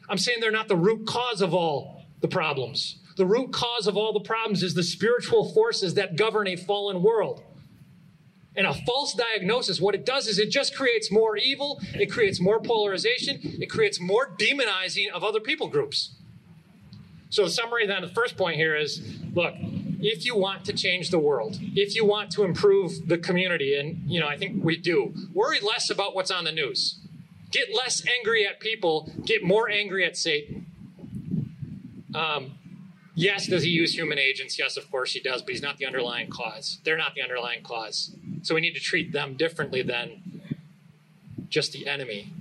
I'm 0.09 0.17
saying 0.17 0.39
they're 0.41 0.51
not 0.51 0.67
the 0.67 0.75
root 0.75 1.05
cause 1.05 1.41
of 1.41 1.53
all 1.53 2.05
the 2.21 2.27
problems. 2.27 2.97
The 3.17 3.25
root 3.25 3.53
cause 3.53 3.87
of 3.87 3.97
all 3.97 4.13
the 4.13 4.19
problems 4.19 4.63
is 4.63 4.73
the 4.73 4.83
spiritual 4.83 5.53
forces 5.53 5.93
that 5.93 6.15
govern 6.15 6.47
a 6.47 6.55
fallen 6.55 7.01
world. 7.03 7.43
And 8.55 8.67
a 8.67 8.73
false 8.73 9.13
diagnosis, 9.13 9.79
what 9.79 9.95
it 9.95 10.05
does 10.05 10.27
is 10.27 10.37
it 10.37 10.49
just 10.49 10.75
creates 10.75 11.11
more 11.11 11.37
evil, 11.37 11.79
it 11.93 12.11
creates 12.11 12.41
more 12.41 12.59
polarization, 12.59 13.39
it 13.41 13.69
creates 13.69 14.01
more 14.01 14.35
demonizing 14.37 15.09
of 15.09 15.23
other 15.23 15.39
people 15.39 15.69
groups. 15.69 16.15
So, 17.31 17.45
the 17.45 17.49
summary 17.49 17.87
then, 17.87 18.01
the 18.01 18.09
first 18.09 18.37
point 18.37 18.57
here 18.57 18.75
is 18.75 19.01
look, 19.33 19.55
if 20.01 20.25
you 20.25 20.35
want 20.35 20.65
to 20.65 20.73
change 20.73 21.11
the 21.11 21.19
world, 21.19 21.57
if 21.75 21.95
you 21.95 22.05
want 22.05 22.29
to 22.31 22.43
improve 22.43 23.07
the 23.07 23.17
community, 23.17 23.75
and 23.75 24.03
you 24.05 24.19
know, 24.19 24.27
I 24.27 24.37
think 24.37 24.63
we 24.63 24.77
do, 24.77 25.13
worry 25.33 25.59
less 25.61 25.89
about 25.89 26.13
what's 26.13 26.29
on 26.29 26.43
the 26.43 26.51
news. 26.51 26.99
Get 27.49 27.67
less 27.75 28.03
angry 28.19 28.45
at 28.45 28.59
people, 28.59 29.11
get 29.25 29.43
more 29.43 29.69
angry 29.69 30.05
at 30.05 30.17
Satan. 30.17 30.65
Um, 32.13 32.57
yes, 33.15 33.47
does 33.47 33.63
he 33.63 33.69
use 33.69 33.93
human 33.93 34.19
agents? 34.19 34.59
Yes, 34.59 34.75
of 34.75 34.89
course 34.91 35.13
he 35.13 35.21
does, 35.21 35.41
but 35.41 35.51
he's 35.51 35.61
not 35.61 35.77
the 35.77 35.85
underlying 35.85 36.29
cause. 36.29 36.79
They're 36.83 36.97
not 36.97 37.15
the 37.15 37.21
underlying 37.21 37.63
cause. 37.63 38.13
So 38.41 38.55
we 38.55 38.61
need 38.61 38.73
to 38.73 38.79
treat 38.79 39.11
them 39.11 39.35
differently 39.35 39.81
than 39.81 40.41
just 41.49 41.71
the 41.73 41.87
enemy. 41.87 42.33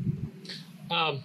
Um, 0.90 1.22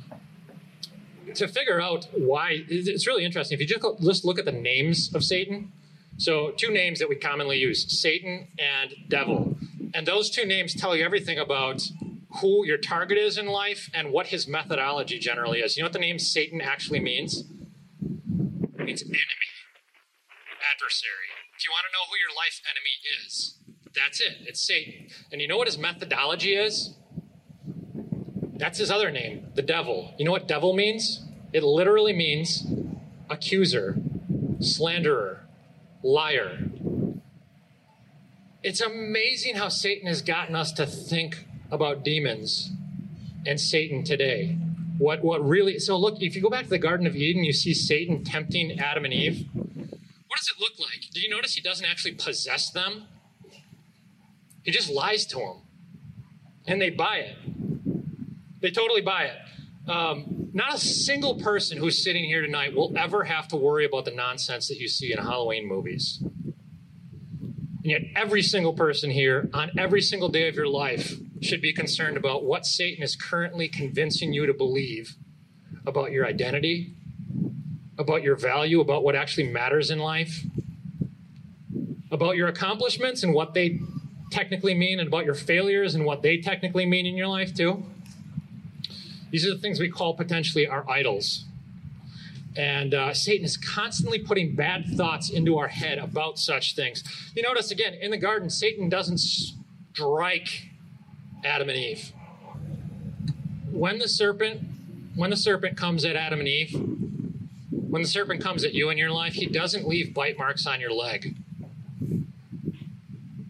to 1.35 1.47
figure 1.47 1.81
out 1.81 2.07
why, 2.13 2.63
it's 2.67 3.07
really 3.07 3.25
interesting. 3.25 3.55
If 3.55 3.61
you 3.61 3.67
just, 3.67 4.01
just 4.01 4.25
look 4.25 4.39
at 4.39 4.45
the 4.45 4.51
names 4.51 5.13
of 5.13 5.23
Satan, 5.23 5.71
so 6.17 6.51
two 6.51 6.71
names 6.71 6.99
that 6.99 7.09
we 7.09 7.15
commonly 7.15 7.57
use 7.57 7.99
Satan 7.99 8.47
and 8.57 8.95
devil. 9.09 9.57
And 9.93 10.05
those 10.07 10.29
two 10.29 10.45
names 10.45 10.73
tell 10.73 10.95
you 10.95 11.03
everything 11.03 11.37
about 11.37 11.81
who 12.41 12.65
your 12.65 12.77
target 12.77 13.17
is 13.17 13.37
in 13.37 13.47
life 13.47 13.89
and 13.93 14.11
what 14.11 14.27
his 14.27 14.47
methodology 14.47 15.19
generally 15.19 15.59
is. 15.59 15.77
You 15.77 15.83
know 15.83 15.85
what 15.85 15.93
the 15.93 15.99
name 15.99 16.19
Satan 16.19 16.61
actually 16.61 16.99
means? 16.99 17.39
It 17.39 18.83
means 18.83 19.01
enemy, 19.03 19.51
adversary. 20.73 21.31
If 21.57 21.65
you 21.65 21.71
want 21.71 21.85
to 21.85 21.93
know 21.93 22.05
who 22.09 22.17
your 22.19 22.35
life 22.35 22.61
enemy 22.69 23.25
is, 23.25 23.57
that's 23.95 24.19
it. 24.19 24.47
It's 24.47 24.65
Satan. 24.65 25.07
And 25.31 25.41
you 25.41 25.47
know 25.47 25.57
what 25.57 25.67
his 25.67 25.77
methodology 25.77 26.53
is? 26.55 26.95
That's 28.57 28.77
his 28.77 28.89
other 28.89 29.11
name, 29.11 29.47
the 29.55 29.61
devil. 29.61 30.13
You 30.17 30.25
know 30.25 30.31
what 30.31 30.47
devil 30.47 30.73
means? 30.73 31.21
It 31.51 31.63
literally 31.63 32.13
means 32.13 32.65
accuser, 33.29 33.97
slanderer, 34.59 35.41
liar. 36.03 36.59
It's 38.63 38.81
amazing 38.81 39.55
how 39.55 39.69
Satan 39.69 40.07
has 40.07 40.21
gotten 40.21 40.55
us 40.55 40.71
to 40.73 40.85
think 40.85 41.45
about 41.69 42.03
demons 42.03 42.71
and 43.45 43.59
Satan 43.59 44.03
today. 44.03 44.57
What 44.97 45.23
what 45.23 45.45
really 45.45 45.77
so 45.79 45.97
look, 45.97 46.21
if 46.21 46.35
you 46.35 46.41
go 46.41 46.49
back 46.49 46.63
to 46.63 46.69
the 46.69 46.79
Garden 46.79 47.05
of 47.05 47.15
Eden, 47.15 47.43
you 47.43 47.53
see 47.53 47.73
Satan 47.73 48.23
tempting 48.23 48.79
Adam 48.79 49.03
and 49.03 49.13
Eve. 49.13 49.47
What 49.53 50.37
does 50.37 50.51
it 50.57 50.59
look 50.59 50.79
like? 50.79 51.09
Do 51.13 51.19
you 51.19 51.29
notice 51.29 51.55
he 51.55 51.61
doesn't 51.61 51.85
actually 51.85 52.13
possess 52.13 52.69
them? 52.69 53.07
He 54.63 54.71
just 54.71 54.89
lies 54.89 55.25
to 55.27 55.37
them. 55.37 55.61
And 56.65 56.81
they 56.81 56.89
buy 56.89 57.17
it. 57.17 57.37
They 58.61 58.71
totally 58.71 59.01
buy 59.01 59.25
it. 59.25 59.37
Um, 59.89 60.49
not 60.53 60.73
a 60.73 60.77
single 60.79 61.35
person 61.35 61.77
who's 61.77 62.03
sitting 62.03 62.23
here 62.23 62.41
tonight 62.41 62.75
will 62.75 62.91
ever 62.97 63.23
have 63.23 63.47
to 63.49 63.55
worry 63.55 63.85
about 63.85 64.05
the 64.05 64.11
nonsense 64.11 64.67
that 64.69 64.79
you 64.79 64.87
see 64.87 65.11
in 65.11 65.19
Halloween 65.19 65.67
movies. 65.67 66.19
And 66.23 67.91
yet, 67.91 68.01
every 68.15 68.41
single 68.41 68.73
person 68.73 69.11
here 69.11 69.47
on 69.53 69.71
every 69.77 70.01
single 70.01 70.29
day 70.29 70.47
of 70.47 70.55
your 70.55 70.67
life 70.67 71.13
should 71.41 71.61
be 71.61 71.71
concerned 71.71 72.17
about 72.17 72.43
what 72.43 72.65
Satan 72.65 73.03
is 73.03 73.15
currently 73.15 73.67
convincing 73.67 74.33
you 74.33 74.47
to 74.47 74.53
believe 74.55 75.15
about 75.85 76.11
your 76.11 76.25
identity, 76.25 76.95
about 77.99 78.23
your 78.23 78.35
value, 78.35 78.81
about 78.81 79.03
what 79.03 79.15
actually 79.15 79.49
matters 79.49 79.91
in 79.91 79.99
life, 79.99 80.43
about 82.09 82.37
your 82.37 82.47
accomplishments 82.47 83.21
and 83.21 83.35
what 83.35 83.53
they 83.53 83.79
technically 84.31 84.73
mean 84.73 84.99
and 84.99 85.07
about 85.07 85.25
your 85.25 85.35
failures 85.35 85.93
and 85.93 86.05
what 86.05 86.23
they 86.23 86.37
technically 86.37 86.87
mean 86.87 87.05
in 87.05 87.15
your 87.15 87.27
life, 87.27 87.53
too. 87.53 87.85
These 89.35 89.45
are 89.47 89.53
the 89.53 89.59
things 89.59 89.81
we 89.81 89.89
call 89.89 90.13
potentially 90.13 90.65
our 90.65 90.89
idols. 90.89 91.43
And 92.55 92.93
uh, 92.93 93.13
Satan 93.13 93.43
is 93.43 93.57
constantly 93.57 94.17
putting 94.17 94.55
bad 94.55 94.85
thoughts 94.95 95.29
into 95.29 95.57
our 95.57 95.67
head 95.67 95.97
about 95.97 96.39
such 96.39 96.73
things. 96.73 97.03
You 97.35 97.43
notice 97.43 97.69
again, 97.69 97.95
in 97.95 98.11
the 98.11 98.17
garden, 98.17 98.49
Satan 98.49 98.87
doesn't 98.87 99.17
strike 99.17 100.69
Adam 101.43 101.67
and 101.67 101.77
Eve. 101.77 102.13
When 103.73 103.99
the 103.99 104.07
serpent, 104.07 104.61
when 105.15 105.31
the 105.31 105.35
serpent 105.35 105.75
comes 105.75 106.05
at 106.05 106.15
Adam 106.15 106.39
and 106.39 106.47
Eve, 106.47 106.73
when 107.71 108.03
the 108.03 108.07
serpent 108.07 108.41
comes 108.41 108.63
at 108.63 108.73
you 108.73 108.89
in 108.89 108.97
your 108.97 109.11
life, 109.11 109.33
he 109.33 109.47
doesn't 109.47 109.85
leave 109.85 110.13
bite 110.13 110.37
marks 110.37 110.65
on 110.65 110.79
your 110.79 110.93
leg. 110.93 111.35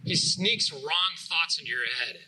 He 0.02 0.16
sneaks 0.16 0.72
wrong 0.72 1.14
thoughts 1.16 1.60
into 1.60 1.70
your 1.70 1.86
head. 2.04 2.22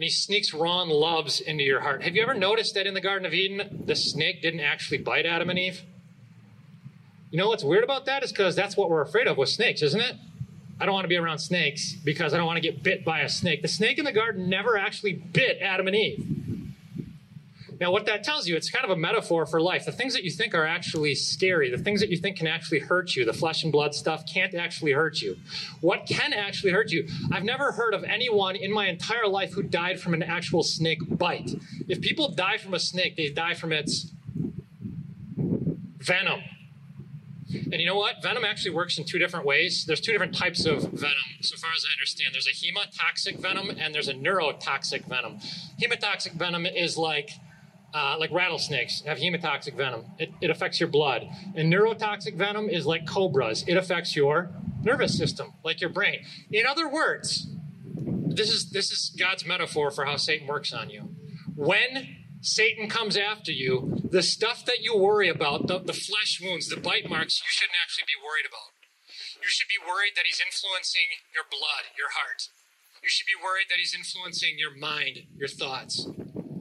And 0.00 0.04
he 0.04 0.10
sneaks 0.10 0.54
wrong 0.54 0.88
loves 0.88 1.42
into 1.42 1.62
your 1.62 1.80
heart. 1.80 2.02
Have 2.04 2.16
you 2.16 2.22
ever 2.22 2.32
noticed 2.32 2.74
that 2.74 2.86
in 2.86 2.94
the 2.94 3.02
Garden 3.02 3.26
of 3.26 3.34
Eden, 3.34 3.82
the 3.84 3.94
snake 3.94 4.40
didn't 4.40 4.60
actually 4.60 4.96
bite 4.96 5.26
Adam 5.26 5.50
and 5.50 5.58
Eve? 5.58 5.82
You 7.30 7.36
know 7.36 7.48
what's 7.48 7.62
weird 7.62 7.84
about 7.84 8.06
that 8.06 8.24
is 8.24 8.32
because 8.32 8.56
that's 8.56 8.78
what 8.78 8.88
we're 8.88 9.02
afraid 9.02 9.26
of 9.26 9.36
with 9.36 9.50
snakes, 9.50 9.82
isn't 9.82 10.00
it? 10.00 10.16
I 10.80 10.86
don't 10.86 10.94
want 10.94 11.04
to 11.04 11.08
be 11.10 11.18
around 11.18 11.40
snakes 11.40 11.92
because 11.92 12.32
I 12.32 12.38
don't 12.38 12.46
want 12.46 12.56
to 12.56 12.62
get 12.62 12.82
bit 12.82 13.04
by 13.04 13.20
a 13.20 13.28
snake. 13.28 13.60
The 13.60 13.68
snake 13.68 13.98
in 13.98 14.06
the 14.06 14.12
garden 14.12 14.48
never 14.48 14.78
actually 14.78 15.12
bit 15.12 15.58
Adam 15.60 15.86
and 15.86 15.94
Eve. 15.94 16.39
Now, 17.80 17.90
what 17.90 18.04
that 18.06 18.22
tells 18.22 18.46
you, 18.46 18.56
it's 18.56 18.68
kind 18.68 18.84
of 18.84 18.90
a 18.90 18.96
metaphor 18.96 19.46
for 19.46 19.58
life. 19.58 19.86
The 19.86 19.92
things 19.92 20.12
that 20.12 20.22
you 20.22 20.30
think 20.30 20.54
are 20.54 20.66
actually 20.66 21.14
scary, 21.14 21.70
the 21.70 21.82
things 21.82 22.00
that 22.00 22.10
you 22.10 22.18
think 22.18 22.36
can 22.36 22.46
actually 22.46 22.80
hurt 22.80 23.16
you, 23.16 23.24
the 23.24 23.32
flesh 23.32 23.62
and 23.62 23.72
blood 23.72 23.94
stuff 23.94 24.26
can't 24.26 24.54
actually 24.54 24.92
hurt 24.92 25.22
you. 25.22 25.38
What 25.80 26.06
can 26.06 26.34
actually 26.34 26.72
hurt 26.72 26.92
you? 26.92 27.08
I've 27.32 27.42
never 27.42 27.72
heard 27.72 27.94
of 27.94 28.04
anyone 28.04 28.54
in 28.54 28.70
my 28.70 28.88
entire 28.88 29.26
life 29.26 29.54
who 29.54 29.62
died 29.62 29.98
from 29.98 30.12
an 30.12 30.22
actual 30.22 30.62
snake 30.62 30.98
bite. 31.08 31.52
If 31.88 32.02
people 32.02 32.28
die 32.34 32.58
from 32.58 32.74
a 32.74 32.78
snake, 32.78 33.16
they 33.16 33.30
die 33.30 33.54
from 33.54 33.72
its 33.72 34.12
venom. 35.96 36.42
And 37.72 37.80
you 37.80 37.86
know 37.86 37.96
what? 37.96 38.22
Venom 38.22 38.44
actually 38.44 38.74
works 38.74 38.98
in 38.98 39.06
two 39.06 39.18
different 39.18 39.46
ways. 39.46 39.86
There's 39.86 40.02
two 40.02 40.12
different 40.12 40.36
types 40.36 40.66
of 40.66 40.82
venom, 40.82 41.16
so 41.40 41.56
far 41.56 41.70
as 41.74 41.86
I 41.88 41.92
understand. 41.94 42.34
There's 42.34 42.46
a 42.46 42.50
hemotoxic 42.50 43.40
venom 43.40 43.70
and 43.70 43.94
there's 43.94 44.08
a 44.08 44.14
neurotoxic 44.14 45.06
venom. 45.06 45.38
Hemotoxic 45.82 46.32
venom 46.32 46.66
is 46.66 46.98
like 46.98 47.30
uh, 47.92 48.16
like 48.18 48.30
rattlesnakes 48.30 49.02
have 49.06 49.18
hemotoxic 49.18 49.76
venom. 49.76 50.06
It, 50.18 50.30
it 50.40 50.50
affects 50.50 50.80
your 50.80 50.88
blood. 50.88 51.28
And 51.54 51.72
neurotoxic 51.72 52.36
venom 52.36 52.68
is 52.68 52.86
like 52.86 53.06
cobras. 53.06 53.64
It 53.66 53.76
affects 53.76 54.14
your 54.14 54.50
nervous 54.82 55.16
system, 55.16 55.54
like 55.64 55.80
your 55.80 55.90
brain. 55.90 56.24
In 56.50 56.66
other 56.66 56.88
words, 56.88 57.48
this 58.34 58.50
is 58.50 58.70
this 58.70 58.90
is 58.90 59.14
God's 59.18 59.44
metaphor 59.44 59.90
for 59.90 60.04
how 60.04 60.16
Satan 60.16 60.46
works 60.46 60.72
on 60.72 60.90
you. 60.90 61.14
When 61.56 62.16
Satan 62.40 62.88
comes 62.88 63.16
after 63.16 63.52
you, 63.52 64.00
the 64.10 64.22
stuff 64.22 64.64
that 64.64 64.80
you 64.80 64.96
worry 64.96 65.28
about, 65.28 65.66
the, 65.66 65.78
the 65.78 65.92
flesh 65.92 66.40
wounds, 66.42 66.68
the 66.68 66.80
bite 66.80 67.08
marks, 67.08 67.40
you 67.40 67.50
shouldn't 67.50 67.76
actually 67.82 68.08
be 68.08 68.16
worried 68.16 68.48
about. 68.48 68.72
You 69.42 69.48
should 69.48 69.68
be 69.68 69.80
worried 69.80 70.12
that 70.16 70.24
he's 70.24 70.40
influencing 70.40 71.20
your 71.34 71.44
blood, 71.50 71.92
your 71.98 72.12
heart. 72.16 72.48
You 73.02 73.08
should 73.08 73.26
be 73.26 73.36
worried 73.36 73.66
that 73.68 73.78
he's 73.78 73.94
influencing 73.94 74.58
your 74.58 74.76
mind, 74.76 75.24
your 75.36 75.48
thoughts. 75.48 76.06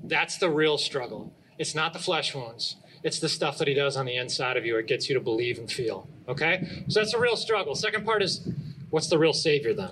That's 0.10 0.38
the 0.38 0.50
real 0.50 0.78
struggle. 0.78 1.32
It's 1.60 1.75
not 1.75 1.94
the 1.94 2.00
flesh 2.00 2.34
wounds. 2.34 2.78
It's 3.04 3.20
the 3.20 3.30
stuff 3.30 3.60
that 3.60 3.68
he 3.68 3.74
does 3.74 3.96
on 3.96 4.06
the 4.06 4.18
inside 4.18 4.58
of 4.58 4.66
you. 4.66 4.75
It 4.78 4.88
gets 4.88 5.08
you 5.08 5.16
to 5.16 5.22
believe 5.22 5.58
and 5.60 5.72
feel. 5.72 6.08
Okay? 6.28 6.84
So 6.88 7.00
that's 7.00 7.13
the 7.13 7.20
real 7.20 7.36
struggle. 7.36 7.75
Second 7.75 8.06
part 8.06 8.24
is 8.24 8.48
what's 8.89 9.08
the 9.08 9.18
real 9.18 9.34
Savior 9.34 9.74
then? 9.74 9.92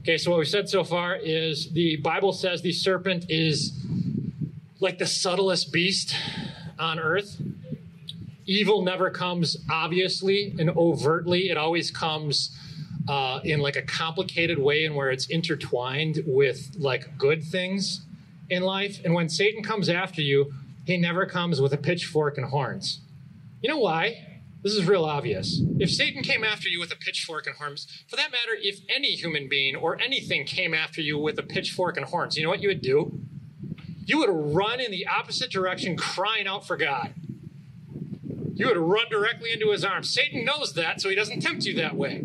Okay, 0.00 0.18
so 0.18 0.30
what 0.30 0.38
we've 0.38 0.48
said 0.48 0.68
so 0.68 0.84
far 0.84 1.16
is 1.16 1.70
the 1.72 1.96
Bible 1.96 2.32
says 2.32 2.62
the 2.62 2.72
serpent 2.72 3.26
is 3.28 3.72
like 4.80 4.98
the 4.98 5.06
subtlest 5.06 5.72
beast 5.72 6.14
on 6.78 6.98
earth. 6.98 7.40
Evil 8.46 8.82
never 8.82 9.10
comes 9.10 9.56
obviously 9.70 10.54
and 10.58 10.70
overtly, 10.70 11.48
it 11.48 11.56
always 11.56 11.90
comes. 11.90 12.54
Uh, 13.08 13.40
in 13.42 13.58
like 13.60 13.74
a 13.74 13.80
complicated 13.80 14.58
way 14.58 14.84
and 14.84 14.94
where 14.94 15.10
it's 15.10 15.28
intertwined 15.28 16.22
with 16.26 16.76
like 16.78 17.16
good 17.16 17.42
things 17.42 18.04
in 18.50 18.62
life. 18.62 19.00
And 19.04 19.14
when 19.14 19.28
Satan 19.28 19.62
comes 19.62 19.88
after 19.88 20.22
you, 20.22 20.52
he 20.84 20.96
never 20.96 21.26
comes 21.26 21.60
with 21.60 21.72
a 21.72 21.76
pitchfork 21.76 22.38
and 22.38 22.46
horns. 22.46 23.00
You 23.60 23.68
know 23.68 23.78
why? 23.78 24.24
This 24.62 24.74
is 24.74 24.86
real 24.86 25.04
obvious. 25.04 25.60
If 25.78 25.90
Satan 25.90 26.22
came 26.22 26.42
after 26.42 26.68
you 26.68 26.80
with 26.80 26.92
a 26.92 26.96
pitchfork 26.96 27.46
and 27.46 27.56
horns, 27.56 27.86
for 28.08 28.16
that 28.16 28.30
matter, 28.30 28.58
if 28.60 28.80
any 28.88 29.12
human 29.12 29.48
being 29.48 29.76
or 29.76 30.00
anything 30.00 30.44
came 30.44 30.74
after 30.74 31.00
you 31.00 31.18
with 31.18 31.38
a 31.38 31.42
pitchfork 31.42 31.96
and 31.96 32.06
horns, 32.06 32.36
you 32.36 32.42
know 32.42 32.48
what 32.48 32.60
you 32.60 32.68
would 32.68 32.82
do? 32.82 33.20
You 34.04 34.18
would 34.18 34.30
run 34.30 34.80
in 34.80 34.90
the 34.90 35.06
opposite 35.06 35.50
direction, 35.50 35.96
crying 35.96 36.48
out 36.48 36.66
for 36.66 36.76
God. 36.76 37.12
You 38.54 38.66
would 38.66 38.76
run 38.76 39.06
directly 39.10 39.52
into 39.52 39.70
his 39.70 39.84
arms. 39.84 40.12
Satan 40.12 40.44
knows 40.44 40.72
that, 40.74 41.00
so 41.00 41.08
he 41.08 41.14
doesn't 41.14 41.40
tempt 41.40 41.64
you 41.64 41.74
that 41.74 41.94
way. 41.94 42.24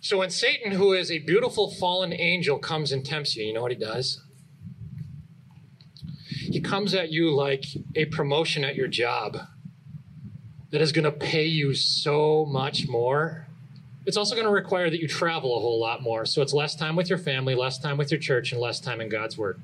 So 0.00 0.18
when 0.18 0.30
Satan, 0.30 0.72
who 0.72 0.92
is 0.92 1.10
a 1.10 1.18
beautiful 1.18 1.70
fallen 1.70 2.12
angel, 2.12 2.58
comes 2.58 2.92
and 2.92 3.04
tempts 3.04 3.34
you, 3.34 3.46
you 3.46 3.54
know 3.54 3.62
what 3.62 3.72
he 3.72 3.78
does? 3.78 4.20
He 6.54 6.60
comes 6.60 6.94
at 6.94 7.10
you 7.10 7.34
like 7.34 7.64
a 7.96 8.04
promotion 8.04 8.62
at 8.62 8.76
your 8.76 8.86
job 8.86 9.38
that 10.70 10.80
is 10.80 10.92
going 10.92 11.02
to 11.02 11.10
pay 11.10 11.46
you 11.46 11.74
so 11.74 12.46
much 12.46 12.86
more. 12.86 13.48
It's 14.06 14.16
also 14.16 14.36
going 14.36 14.46
to 14.46 14.52
require 14.52 14.88
that 14.88 15.00
you 15.00 15.08
travel 15.08 15.56
a 15.56 15.58
whole 15.58 15.80
lot 15.80 16.00
more. 16.00 16.24
So 16.24 16.42
it's 16.42 16.52
less 16.52 16.76
time 16.76 16.94
with 16.94 17.08
your 17.08 17.18
family, 17.18 17.56
less 17.56 17.76
time 17.76 17.96
with 17.96 18.12
your 18.12 18.20
church, 18.20 18.52
and 18.52 18.60
less 18.60 18.78
time 18.78 19.00
in 19.00 19.08
God's 19.08 19.36
Word. 19.36 19.60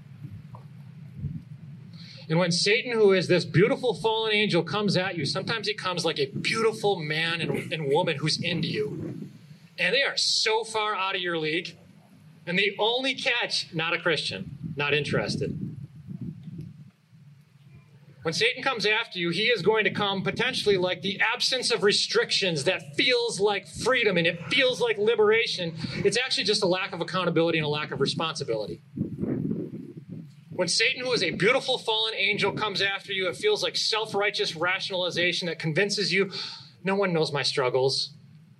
And 2.29 2.41
when 2.41 2.51
Satan, 2.51 2.91
who 2.91 3.13
is 3.13 3.29
this 3.29 3.45
beautiful 3.45 3.95
fallen 3.95 4.33
angel, 4.33 4.65
comes 4.65 4.97
at 4.97 5.17
you, 5.17 5.25
sometimes 5.25 5.69
he 5.69 5.75
comes 5.75 6.05
like 6.05 6.19
a 6.19 6.27
beautiful 6.27 6.97
man 6.97 7.41
and, 7.41 7.73
and 7.73 7.87
woman 7.87 8.17
who's 8.17 8.43
into 8.43 8.67
you. 8.67 9.29
And 9.79 9.95
they 9.95 10.03
are 10.03 10.17
so 10.17 10.65
far 10.65 10.97
out 10.97 11.15
of 11.15 11.21
your 11.21 11.39
league. 11.39 11.77
And 12.49 12.59
the 12.59 12.75
only 12.81 13.15
catch, 13.15 13.73
not 13.73 13.95
a 13.95 13.99
Christian, 14.01 14.59
not 14.75 14.93
interested. 14.93 15.70
When 18.23 18.35
Satan 18.35 18.63
comes 18.63 18.85
after 18.85 19.19
you, 19.19 19.31
he 19.31 19.45
is 19.45 19.63
going 19.63 19.85
to 19.85 19.91
come 19.91 20.23
potentially 20.23 20.77
like 20.77 21.01
the 21.01 21.19
absence 21.21 21.71
of 21.71 21.83
restrictions 21.83 22.65
that 22.65 22.95
feels 22.95 23.41
like 23.41 23.67
freedom 23.67 24.19
and 24.19 24.27
it 24.27 24.39
feels 24.49 24.79
like 24.79 24.99
liberation. 24.99 25.75
It's 26.05 26.19
actually 26.19 26.45
just 26.45 26.63
a 26.63 26.67
lack 26.67 26.93
of 26.93 27.01
accountability 27.01 27.57
and 27.57 27.65
a 27.65 27.69
lack 27.69 27.93
of 27.93 28.01
responsibility. 28.01 28.83
When 30.51 30.69
Satan, 30.69 31.03
who 31.03 31.13
is 31.15 31.23
a 31.23 31.31
beautiful 31.31 31.79
fallen 31.79 32.13
angel, 32.15 32.53
comes 32.53 32.83
after 32.83 33.15
you, 33.15 33.27
it 33.29 33.37
feels 33.37 33.63
like 33.63 33.77
self 33.77 34.15
righteous 34.15 34.55
rationalization 34.55 35.47
that 35.47 35.59
convinces 35.59 36.13
you 36.13 36.31
no 36.85 36.97
one 36.97 37.15
knows 37.15 37.33
my 37.33 37.43
struggles. 37.43 38.13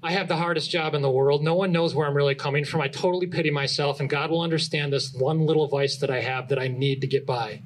I 0.03 0.13
have 0.13 0.27
the 0.27 0.37
hardest 0.37 0.71
job 0.71 0.95
in 0.95 1.03
the 1.03 1.11
world. 1.11 1.43
No 1.43 1.55
one 1.55 1.73
knows 1.73 1.95
where 1.95 2.07
I'm 2.07 2.17
really 2.17 2.35
coming 2.35 2.65
from. 2.65 2.81
I 2.81 2.89
totally 2.89 3.27
pity 3.27 3.51
myself, 3.51 4.01
and 4.01 4.09
God 4.09 4.31
will 4.31 4.41
understand 4.41 4.95
this 4.95 5.13
one 5.13 5.45
little 5.45 5.69
vice 5.69 5.99
that 5.99 6.11
I 6.11 6.23
have 6.23 6.49
that 6.49 6.59
I 6.59 6.69
need 6.69 7.03
to 7.03 7.07
get 7.07 7.27
by. 7.27 7.61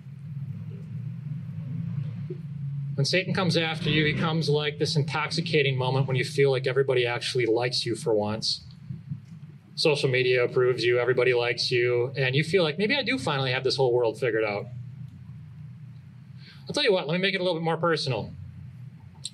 When 2.94 3.04
Satan 3.04 3.34
comes 3.34 3.56
after 3.56 3.90
you, 3.90 4.04
he 4.04 4.14
comes 4.14 4.48
like 4.48 4.78
this 4.78 4.96
intoxicating 4.96 5.76
moment 5.76 6.06
when 6.06 6.16
you 6.16 6.24
feel 6.24 6.50
like 6.50 6.66
everybody 6.66 7.06
actually 7.06 7.46
likes 7.46 7.84
you 7.84 7.96
for 7.96 8.14
once 8.14 8.64
social 9.76 10.08
media 10.08 10.44
approves 10.44 10.84
you, 10.84 10.98
everybody 10.98 11.34
likes 11.34 11.70
you, 11.70 12.12
and 12.16 12.34
you 12.34 12.44
feel 12.44 12.62
like 12.62 12.78
maybe 12.78 12.96
I 12.96 13.02
do 13.02 13.18
finally 13.18 13.52
have 13.52 13.64
this 13.64 13.76
whole 13.76 13.92
world 13.92 14.18
figured 14.18 14.44
out. 14.44 14.66
I'll 16.68 16.74
tell 16.74 16.84
you 16.84 16.92
what, 16.92 17.06
let 17.06 17.14
me 17.14 17.20
make 17.20 17.34
it 17.34 17.40
a 17.40 17.44
little 17.44 17.58
bit 17.58 17.64
more 17.64 17.76
personal. 17.76 18.32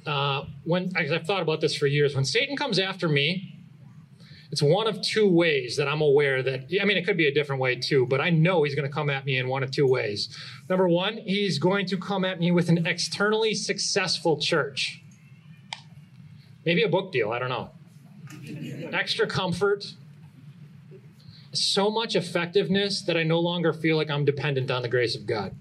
Uh, 0.07 0.45
when 0.65 0.93
I've 0.97 1.27
thought 1.27 1.43
about 1.43 1.61
this 1.61 1.75
for 1.75 1.87
years, 1.87 2.15
when 2.15 2.25
Satan 2.25 2.57
comes 2.57 2.79
after 2.79 3.09
me, 3.09 3.50
it's 4.51 4.63
one 4.63 4.89
of 4.89 5.01
two 5.01 5.29
ways 5.29 5.77
that 5.77 5.87
I'm 5.87 6.01
aware 6.01 6.43
that, 6.43 6.69
I 6.81 6.85
mean, 6.85 6.97
it 6.97 7.07
could 7.07 7.17
be 7.17 7.29
a 7.29 7.35
different 7.35 7.61
way 7.61 7.77
too, 7.77 8.07
but 8.07 8.21
I 8.21 8.31
know 8.31 8.65
he's 8.65 8.75
going 8.75 8.89
to 8.89 8.93
come 8.93 9.09
at 9.09 9.25
me 9.25 9.39
in 9.39 9.49
one 9.49 9.63
of 9.63 9.71
two 9.71 9.87
ways. 9.87 10.29
Number 10.69 10.89
one, 10.89 11.19
he's 11.19 11.59
going 11.59 11.87
to 11.87 11.97
come 11.97 12.25
at 12.25 12.41
me 12.41 12.51
with 12.51 12.69
an 12.69 12.87
externally 12.87 13.55
successful 13.55 14.39
church. 14.39 15.03
Maybe 16.67 16.83
a 16.83 16.89
book 16.89 17.13
deal, 17.13 17.31
I 17.31 17.39
don't 17.39 17.49
know. 17.49 17.71
Extra 18.93 19.27
comfort, 19.27 19.95
so 21.53 21.91
much 21.91 22.17
effectiveness 22.17 23.03
that 23.03 23.17
I 23.17 23.23
no 23.23 23.39
longer 23.39 23.73
feel 23.73 23.97
like 23.97 24.11
I'm 24.11 24.25
dependent 24.25 24.71
on 24.71 24.83
the 24.83 24.89
grace 24.89 25.15
of 25.15 25.27
God. 25.27 25.55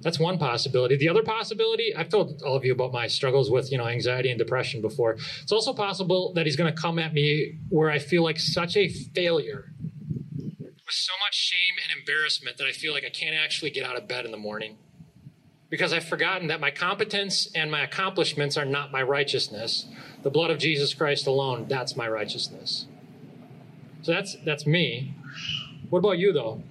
That's 0.00 0.18
one 0.18 0.38
possibility. 0.38 0.96
The 0.96 1.08
other 1.08 1.24
possibility, 1.24 1.94
I've 1.94 2.08
told 2.08 2.40
all 2.42 2.54
of 2.54 2.64
you 2.64 2.72
about 2.72 2.92
my 2.92 3.08
struggles 3.08 3.50
with, 3.50 3.72
you 3.72 3.78
know, 3.78 3.88
anxiety 3.88 4.30
and 4.30 4.38
depression 4.38 4.80
before. 4.80 5.16
It's 5.42 5.50
also 5.50 5.72
possible 5.72 6.32
that 6.34 6.46
he's 6.46 6.54
going 6.54 6.72
to 6.72 6.80
come 6.80 6.98
at 7.00 7.12
me 7.12 7.58
where 7.68 7.90
I 7.90 7.98
feel 7.98 8.22
like 8.22 8.38
such 8.38 8.76
a 8.76 8.88
failure 8.88 9.72
with 10.88 10.94
so 10.94 11.12
much 11.22 11.34
shame 11.34 11.74
and 11.84 11.98
embarrassment 11.98 12.56
that 12.56 12.66
I 12.66 12.72
feel 12.72 12.94
like 12.94 13.04
I 13.04 13.10
can't 13.10 13.36
actually 13.36 13.70
get 13.70 13.84
out 13.84 13.96
of 13.96 14.08
bed 14.08 14.24
in 14.24 14.30
the 14.30 14.38
morning 14.38 14.78
because 15.68 15.92
I've 15.92 16.04
forgotten 16.04 16.48
that 16.48 16.60
my 16.60 16.70
competence 16.70 17.50
and 17.54 17.70
my 17.70 17.82
accomplishments 17.82 18.56
are 18.56 18.64
not 18.64 18.90
my 18.90 19.02
righteousness. 19.02 19.86
The 20.22 20.30
blood 20.30 20.50
of 20.50 20.58
Jesus 20.58 20.94
Christ 20.94 21.26
alone, 21.26 21.66
that's 21.68 21.94
my 21.94 22.08
righteousness. 22.08 22.86
So 24.00 24.12
that's 24.12 24.36
that's 24.46 24.66
me. 24.66 25.14
What 25.90 25.98
about 25.98 26.18
you 26.18 26.32
though? 26.32 26.62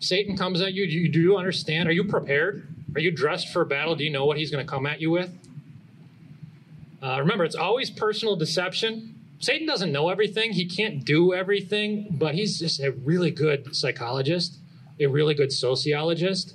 Satan 0.00 0.36
comes 0.36 0.60
at 0.60 0.74
you. 0.74 0.86
Do 0.86 0.92
you, 0.92 1.08
do 1.08 1.20
you 1.20 1.36
understand? 1.36 1.88
Are 1.88 1.92
you 1.92 2.04
prepared? 2.04 2.66
Are 2.94 3.00
you 3.00 3.10
dressed 3.10 3.48
for 3.52 3.64
battle? 3.64 3.96
Do 3.96 4.04
you 4.04 4.10
know 4.10 4.26
what 4.26 4.38
he's 4.38 4.50
going 4.50 4.64
to 4.64 4.70
come 4.70 4.86
at 4.86 5.00
you 5.00 5.10
with? 5.10 5.30
Uh, 7.02 7.16
remember, 7.20 7.44
it's 7.44 7.54
always 7.54 7.90
personal 7.90 8.36
deception. 8.36 9.14
Satan 9.40 9.66
doesn't 9.66 9.92
know 9.92 10.08
everything. 10.08 10.52
He 10.52 10.66
can't 10.66 11.04
do 11.04 11.32
everything, 11.32 12.08
but 12.10 12.34
he's 12.34 12.58
just 12.58 12.80
a 12.80 12.90
really 12.90 13.30
good 13.30 13.74
psychologist, 13.74 14.56
a 14.98 15.06
really 15.06 15.34
good 15.34 15.52
sociologist. 15.52 16.54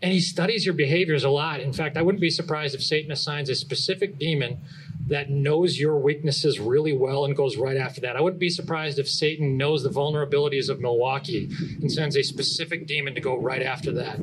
And 0.00 0.12
he 0.12 0.20
studies 0.20 0.64
your 0.64 0.74
behaviors 0.74 1.24
a 1.24 1.30
lot. 1.30 1.60
In 1.60 1.72
fact, 1.72 1.96
I 1.96 2.02
wouldn't 2.02 2.20
be 2.20 2.30
surprised 2.30 2.74
if 2.74 2.82
Satan 2.82 3.10
assigns 3.10 3.48
a 3.48 3.54
specific 3.54 4.18
demon 4.18 4.58
that 5.08 5.30
knows 5.30 5.78
your 5.78 5.98
weaknesses 5.98 6.60
really 6.60 6.92
well 6.92 7.24
and 7.24 7.36
goes 7.36 7.56
right 7.56 7.76
after 7.76 8.00
that. 8.02 8.16
I 8.16 8.20
wouldn't 8.20 8.40
be 8.40 8.50
surprised 8.50 8.98
if 8.98 9.08
Satan 9.08 9.56
knows 9.56 9.82
the 9.82 9.90
vulnerabilities 9.90 10.68
of 10.68 10.80
Milwaukee 10.80 11.50
and 11.80 11.90
sends 11.90 12.16
a 12.16 12.22
specific 12.22 12.86
demon 12.86 13.14
to 13.14 13.20
go 13.20 13.36
right 13.36 13.62
after 13.62 13.92
that. 13.92 14.16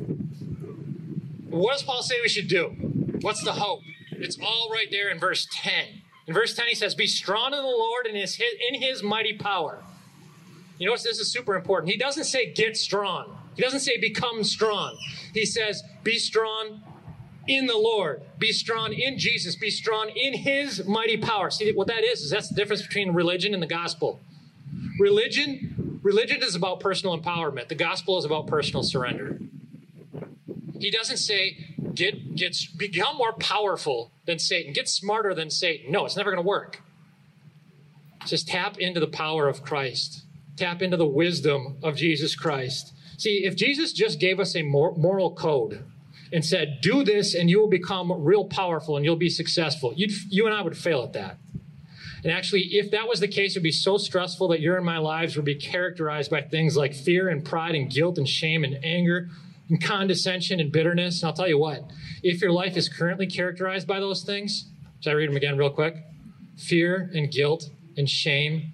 What 1.48 1.72
does 1.72 1.82
Paul 1.82 2.02
say 2.02 2.16
we 2.22 2.28
should 2.28 2.48
do? 2.48 2.68
What's 3.20 3.42
the 3.42 3.52
hope? 3.52 3.82
It's 4.12 4.38
all 4.40 4.70
right 4.72 4.88
there 4.90 5.10
in 5.10 5.18
verse 5.18 5.46
10. 5.52 6.02
In 6.26 6.34
verse 6.34 6.54
10, 6.54 6.66
he 6.68 6.74
says, 6.74 6.94
Be 6.94 7.06
strong 7.06 7.52
in 7.52 7.58
the 7.58 7.64
Lord 7.64 8.06
and 8.06 8.16
in 8.16 8.80
his 8.80 9.02
mighty 9.02 9.36
power. 9.36 9.82
You 10.78 10.86
notice 10.86 11.02
this 11.02 11.18
is 11.18 11.30
super 11.30 11.56
important. 11.56 11.92
He 11.92 11.98
doesn't 11.98 12.24
say 12.24 12.52
get 12.52 12.76
strong. 12.76 13.36
He 13.54 13.62
doesn't 13.62 13.80
say 13.80 13.98
become 13.98 14.44
strong. 14.44 14.96
He 15.34 15.44
says 15.44 15.82
be 16.02 16.18
strong 16.18 16.82
in 17.46 17.66
the 17.66 17.76
Lord. 17.76 18.22
Be 18.38 18.52
strong 18.52 18.92
in 18.92 19.18
Jesus. 19.18 19.56
Be 19.56 19.70
strong 19.70 20.10
in 20.10 20.34
his 20.34 20.86
mighty 20.86 21.16
power. 21.16 21.50
See 21.50 21.72
what 21.72 21.88
that 21.88 22.04
is? 22.04 22.22
Is 22.22 22.30
that's 22.30 22.48
the 22.48 22.54
difference 22.54 22.82
between 22.82 23.12
religion 23.12 23.54
and 23.54 23.62
the 23.62 23.66
gospel. 23.66 24.20
Religion, 24.98 26.00
religion 26.02 26.42
is 26.42 26.54
about 26.54 26.80
personal 26.80 27.18
empowerment. 27.18 27.68
The 27.68 27.74
gospel 27.74 28.18
is 28.18 28.24
about 28.24 28.46
personal 28.46 28.82
surrender. 28.82 29.38
He 30.78 30.90
doesn't 30.90 31.18
say 31.18 31.56
get 31.94 32.34
get 32.34 32.56
become 32.76 33.16
more 33.16 33.32
powerful 33.32 34.12
than 34.26 34.38
Satan, 34.38 34.72
get 34.72 34.88
smarter 34.88 35.34
than 35.34 35.50
Satan. 35.50 35.92
No, 35.92 36.06
it's 36.06 36.16
never 36.16 36.30
going 36.30 36.42
to 36.42 36.48
work. 36.48 36.82
Just 38.26 38.48
tap 38.48 38.78
into 38.78 39.00
the 39.00 39.06
power 39.06 39.48
of 39.48 39.62
Christ. 39.62 40.24
Tap 40.56 40.82
into 40.82 40.96
the 40.96 41.06
wisdom 41.06 41.78
of 41.82 41.96
Jesus 41.96 42.34
Christ. 42.34 42.92
See, 43.18 43.44
if 43.44 43.56
Jesus 43.56 43.92
just 43.92 44.20
gave 44.20 44.40
us 44.40 44.54
a 44.54 44.62
moral 44.62 45.34
code, 45.34 45.84
and 46.32 46.44
said, 46.44 46.78
Do 46.80 47.02
this 47.04 47.34
and 47.34 47.50
you 47.50 47.60
will 47.60 47.68
become 47.68 48.12
real 48.12 48.44
powerful 48.44 48.96
and 48.96 49.04
you'll 49.04 49.16
be 49.16 49.30
successful, 49.30 49.92
You'd, 49.94 50.12
you 50.28 50.46
and 50.46 50.54
I 50.54 50.62
would 50.62 50.76
fail 50.76 51.02
at 51.02 51.12
that. 51.14 51.38
And 52.22 52.32
actually, 52.32 52.62
if 52.72 52.90
that 52.90 53.08
was 53.08 53.20
the 53.20 53.28
case, 53.28 53.56
it 53.56 53.60
would 53.60 53.64
be 53.64 53.72
so 53.72 53.96
stressful 53.96 54.48
that 54.48 54.60
your 54.60 54.76
and 54.76 54.84
my 54.84 54.98
lives 54.98 55.36
would 55.36 55.44
be 55.44 55.54
characterized 55.54 56.30
by 56.30 56.42
things 56.42 56.76
like 56.76 56.94
fear 56.94 57.28
and 57.28 57.44
pride 57.44 57.74
and 57.74 57.90
guilt 57.90 58.18
and 58.18 58.28
shame 58.28 58.62
and 58.62 58.78
anger 58.84 59.30
and 59.70 59.82
condescension 59.82 60.60
and 60.60 60.70
bitterness. 60.70 61.22
And 61.22 61.28
I'll 61.28 61.36
tell 61.36 61.48
you 61.48 61.58
what, 61.58 61.90
if 62.22 62.42
your 62.42 62.52
life 62.52 62.76
is 62.76 62.88
currently 62.88 63.26
characterized 63.26 63.86
by 63.86 64.00
those 64.00 64.22
things, 64.22 64.66
should 65.00 65.10
I 65.10 65.14
read 65.14 65.30
them 65.30 65.36
again 65.36 65.56
real 65.56 65.70
quick? 65.70 65.96
Fear 66.58 67.10
and 67.14 67.30
guilt 67.30 67.70
and 67.96 68.08
shame 68.08 68.72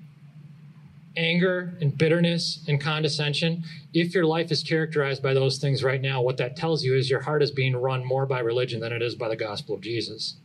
anger 1.17 1.77
and 1.81 1.97
bitterness 1.97 2.65
and 2.69 2.81
condescension, 2.81 3.65
if 3.93 4.15
your 4.15 4.27
life 4.27 4.51
is 4.53 4.63
characterized 4.63 5.23
by 5.23 5.35
those 5.35 5.59
things 5.59 5.83
right 5.83 6.01
now, 6.01 6.23
what 6.23 6.37
that 6.37 6.57
tells 6.57 6.85
you 6.85 6.95
is 6.95 7.11
your 7.11 7.23
heart 7.23 7.43
is 7.43 7.51
being 7.51 7.77
run 7.77 8.05
more 8.05 8.27
by 8.27 8.41
religion 8.41 8.81
than 8.81 8.93
it 8.93 9.03
is 9.03 9.15
by 9.15 9.29
the 9.29 9.37
gospel 9.37 9.75
of 9.75 9.81
Jesus. 9.81 10.37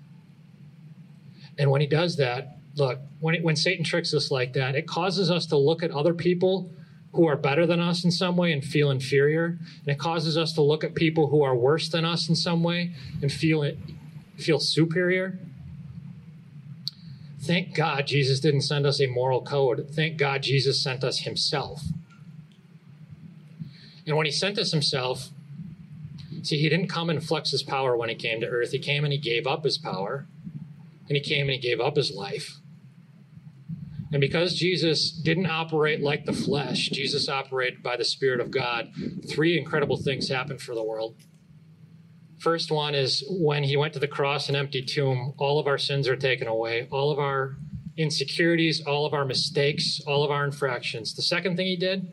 And 1.58 1.70
when 1.70 1.82
he 1.82 1.88
does 1.88 2.18
that, 2.18 2.58
look, 2.76 3.00
when, 3.20 3.36
it, 3.36 3.44
when 3.44 3.56
Satan 3.56 3.84
tricks 3.84 4.14
us 4.14 4.32
like 4.32 4.54
that, 4.54 4.76
it 4.76 4.88
causes 4.88 5.30
us 5.30 5.46
to 5.48 5.58
look 5.58 5.84
at 5.84 5.92
other 5.92 6.14
people 6.14 6.72
who 7.14 7.28
are 7.28 7.36
better 7.36 7.66
than 7.66 7.80
us 7.80 8.04
in 8.06 8.12
some 8.12 8.38
way 8.38 8.54
and 8.54 8.64
feel 8.64 8.90
inferior. 8.90 9.46
And 9.46 9.88
it 9.88 10.00
causes 10.00 10.38
us 10.38 10.54
to 10.54 10.62
look 10.62 10.84
at 10.84 10.96
people 10.96 11.28
who 11.28 11.44
are 11.44 11.56
worse 11.56 11.90
than 11.90 12.06
us 12.06 12.30
in 12.30 12.36
some 12.36 12.64
way 12.64 12.94
and 13.22 13.32
feel, 13.32 13.70
feel 14.38 14.60
superior. 14.60 15.38
Thank 17.42 17.76
God 17.76 18.06
Jesus 18.06 18.40
didn't 18.40 18.62
send 18.62 18.86
us 18.86 19.02
a 19.02 19.08
moral 19.08 19.42
code. 19.42 19.90
Thank 19.92 20.18
God 20.18 20.44
Jesus 20.44 20.82
sent 20.82 21.04
us 21.04 21.20
himself. 21.20 21.82
And 24.06 24.16
when 24.16 24.26
he 24.26 24.32
sent 24.32 24.60
us 24.60 24.72
himself, 24.72 25.30
see, 26.44 26.60
he 26.60 26.70
didn't 26.70 26.88
come 26.88 27.10
and 27.10 27.24
flex 27.24 27.52
his 27.52 27.64
power 27.64 27.98
when 27.98 28.10
he 28.10 28.16
came 28.16 28.42
to 28.42 28.48
earth. 28.48 28.72
He 28.72 28.80
came 28.80 29.04
and 29.04 29.12
he 29.12 29.20
gave 29.20 29.48
up 29.48 29.64
his 29.64 29.78
power, 29.78 30.28
and 31.08 31.18
he 31.18 31.20
came 31.20 31.48
and 31.48 31.52
he 31.52 31.60
gave 31.60 31.80
up 31.80 31.96
his 31.96 32.12
life. 32.12 32.58
And 34.12 34.20
because 34.20 34.56
Jesus 34.56 35.10
didn't 35.12 35.46
operate 35.46 36.02
like 36.02 36.26
the 36.26 36.34
flesh, 36.34 36.90
Jesus 36.90 37.30
operated 37.30 37.82
by 37.82 37.96
the 37.96 38.04
Spirit 38.04 38.42
of 38.42 38.52
God, 38.52 38.92
three 39.28 39.58
incredible 39.58 39.98
things 39.98 40.30
happened 40.30 40.62
for 40.62 40.76
the 40.76 40.84
world. 40.84 41.16
First 42.42 42.72
one 42.72 42.96
is 42.96 43.24
when 43.30 43.64
he 43.64 43.78
went 43.78 43.94
to 43.94 44.00
the 44.00 44.08
cross 44.08 44.48
and 44.48 44.58
empty 44.58 44.82
tomb, 44.82 45.36
all 45.38 45.60
of 45.60 45.68
our 45.68 45.78
sins 45.78 46.08
are 46.08 46.16
taken 46.16 46.48
away, 46.48 46.88
all 46.90 47.12
of 47.12 47.20
our 47.20 47.56
insecurities, 47.98 48.82
all 48.82 49.06
of 49.06 49.14
our 49.14 49.26
mistakes, 49.26 50.02
all 50.08 50.24
of 50.24 50.32
our 50.32 50.44
infractions. 50.44 51.14
The 51.14 51.22
second 51.22 51.56
thing 51.56 51.68
he 51.68 51.76
did 51.76 52.12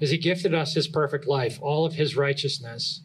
is 0.00 0.10
he 0.10 0.18
gifted 0.18 0.52
us 0.52 0.74
his 0.74 0.86
perfect 0.86 1.26
life, 1.26 1.58
all 1.62 1.86
of 1.86 1.94
his 1.94 2.14
righteousness. 2.14 3.00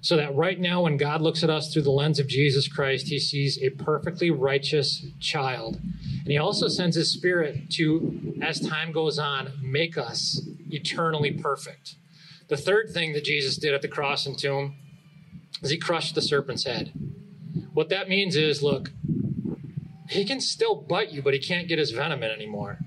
So 0.00 0.16
that 0.16 0.34
right 0.34 0.58
now, 0.58 0.82
when 0.82 0.96
God 0.96 1.22
looks 1.22 1.44
at 1.44 1.48
us 1.48 1.72
through 1.72 1.82
the 1.82 1.92
lens 1.92 2.18
of 2.18 2.26
Jesus 2.26 2.66
Christ, 2.66 3.06
he 3.06 3.20
sees 3.20 3.56
a 3.62 3.70
perfectly 3.70 4.32
righteous 4.32 5.06
child. 5.20 5.76
And 5.76 6.26
he 6.26 6.38
also 6.38 6.66
sends 6.66 6.96
his 6.96 7.12
spirit 7.12 7.70
to, 7.74 8.34
as 8.42 8.58
time 8.58 8.90
goes 8.90 9.16
on, 9.16 9.52
make 9.62 9.96
us 9.96 10.44
eternally 10.68 11.30
perfect. 11.30 11.94
The 12.48 12.56
third 12.56 12.90
thing 12.90 13.12
that 13.12 13.24
Jesus 13.24 13.56
did 13.56 13.72
at 13.72 13.80
the 13.80 13.88
cross 13.88 14.26
and 14.26 14.36
tomb 14.36 14.74
is 15.62 15.70
he 15.70 15.78
crushed 15.78 16.14
the 16.14 16.22
serpent's 16.22 16.64
head. 16.64 16.92
What 17.72 17.88
that 17.88 18.08
means 18.08 18.36
is 18.36 18.62
look, 18.62 18.90
he 20.08 20.24
can 20.24 20.40
still 20.40 20.74
bite 20.74 21.10
you, 21.10 21.22
but 21.22 21.34
he 21.34 21.40
can't 21.40 21.68
get 21.68 21.78
his 21.78 21.90
venom 21.90 22.22
in 22.22 22.30
anymore. 22.30 22.78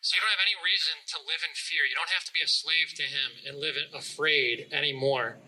So 0.00 0.16
you 0.16 0.20
don't 0.20 0.30
have 0.30 0.44
any 0.44 0.54
reason 0.62 0.94
to 1.06 1.18
live 1.26 1.40
in 1.48 1.54
fear. 1.54 1.84
You 1.88 1.96
don't 1.96 2.10
have 2.10 2.24
to 2.24 2.32
be 2.32 2.40
a 2.44 2.48
slave 2.48 2.92
to 2.96 3.02
him 3.02 3.30
and 3.46 3.58
live 3.58 3.76
afraid 3.94 4.66
anymore. 4.70 5.38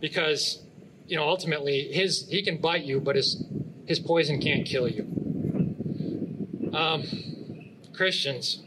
Because, 0.00 0.62
you 1.06 1.16
know, 1.16 1.26
ultimately 1.26 1.88
his 1.92 2.28
he 2.28 2.42
can 2.42 2.60
bite 2.60 2.84
you, 2.84 3.00
but 3.00 3.16
his 3.16 3.42
his 3.86 3.98
poison 3.98 4.40
can't 4.40 4.66
kill 4.66 4.88
you. 4.88 5.06
Um, 6.74 7.04
Christians. 7.94 8.62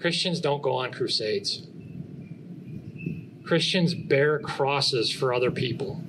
Christians 0.00 0.40
don't 0.40 0.62
go 0.62 0.76
on 0.76 0.92
crusades. 0.92 1.66
Christians 3.52 3.92
bear 3.92 4.38
crosses 4.38 5.12
for 5.12 5.34
other 5.34 5.50
people 5.50 6.00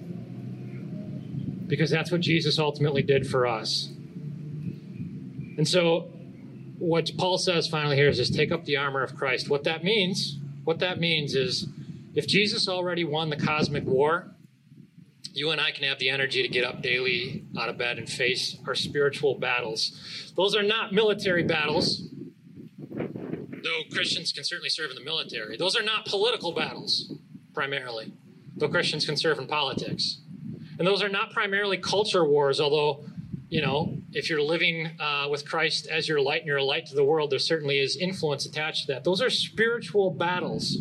because 1.68 1.90
that's 1.90 2.10
what 2.10 2.22
Jesus 2.22 2.58
ultimately 2.58 3.04
did 3.04 3.28
for 3.28 3.46
us. 3.46 3.90
And 5.58 5.68
so, 5.68 6.10
what 6.78 7.12
Paul 7.18 7.38
says 7.38 7.68
finally 7.68 7.98
here 7.98 8.08
is 8.08 8.16
just 8.16 8.34
take 8.34 8.54
up 8.54 8.64
the 8.64 8.78
armor 8.78 9.04
of 9.04 9.18
Christ. 9.18 9.50
What 9.50 9.66
that 9.66 9.84
means, 9.84 10.40
what 10.64 10.80
that 10.80 11.02
means 11.02 11.36
is 11.36 11.68
if 12.14 12.26
Jesus 12.28 12.70
already 12.70 13.04
won 13.04 13.30
the 13.30 13.36
cosmic 13.36 13.84
war, 13.84 14.32
you 15.34 15.52
and 15.52 15.60
I 15.60 15.72
can 15.72 15.84
have 15.84 16.00
the 16.00 16.12
energy 16.12 16.44
to 16.44 16.48
get 16.48 16.64
up 16.64 16.82
daily 16.82 17.44
out 17.60 17.68
of 17.68 17.78
bed 17.78 17.98
and 17.98 18.10
face 18.10 18.56
our 18.66 18.74
spiritual 18.74 19.38
battles. 19.38 20.32
Those 20.38 20.56
are 20.56 20.64
not 20.64 20.94
military 20.94 21.44
battles, 21.44 22.08
though 22.90 23.82
Christians 23.92 24.32
can 24.32 24.46
certainly 24.46 24.70
serve 24.70 24.92
in 24.92 24.96
the 24.96 25.04
military. 25.04 25.58
Those 25.58 25.76
are 25.76 25.84
not 25.84 26.06
political 26.06 26.54
battles, 26.54 27.12
primarily, 27.54 28.14
though 28.56 28.70
Christians 28.70 29.06
can 29.06 29.18
serve 29.18 29.40
in 29.40 29.48
politics. 29.48 30.20
And 30.78 30.88
those 30.88 31.04
are 31.04 31.10
not 31.10 31.32
primarily 31.32 31.78
culture 31.78 32.26
wars, 32.26 32.60
although, 32.60 33.06
you 33.50 33.62
know, 33.62 33.98
if 34.12 34.30
you're 34.30 34.42
living 34.42 34.92
uh, 35.00 35.28
with 35.30 35.48
Christ 35.48 35.88
as 35.88 36.08
your 36.08 36.20
light 36.20 36.42
and 36.42 36.48
you're 36.48 36.58
a 36.58 36.64
light 36.64 36.88
to 36.88 36.96
the 36.96 37.04
world, 37.04 37.32
there 37.32 37.40
certainly 37.40 37.80
is 37.80 37.96
influence 37.96 38.46
attached 38.46 38.88
to 38.88 38.94
that. 38.94 39.04
Those 39.04 39.22
are 39.22 39.30
spiritual 39.30 40.12
battles. 40.12 40.78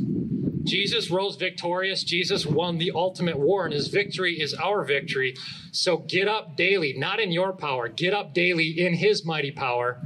Jesus 0.64 1.10
rose 1.10 1.36
victorious. 1.36 2.04
Jesus 2.04 2.46
won 2.46 2.78
the 2.78 2.92
ultimate 2.94 3.38
war, 3.38 3.64
and 3.64 3.74
his 3.74 3.88
victory 3.88 4.40
is 4.40 4.54
our 4.54 4.84
victory. 4.84 5.34
So 5.72 5.98
get 5.98 6.28
up 6.28 6.56
daily, 6.56 6.94
not 6.96 7.20
in 7.20 7.32
your 7.32 7.52
power, 7.52 7.88
get 7.88 8.14
up 8.14 8.32
daily 8.32 8.68
in 8.68 8.94
his 8.94 9.24
mighty 9.24 9.50
power 9.50 10.00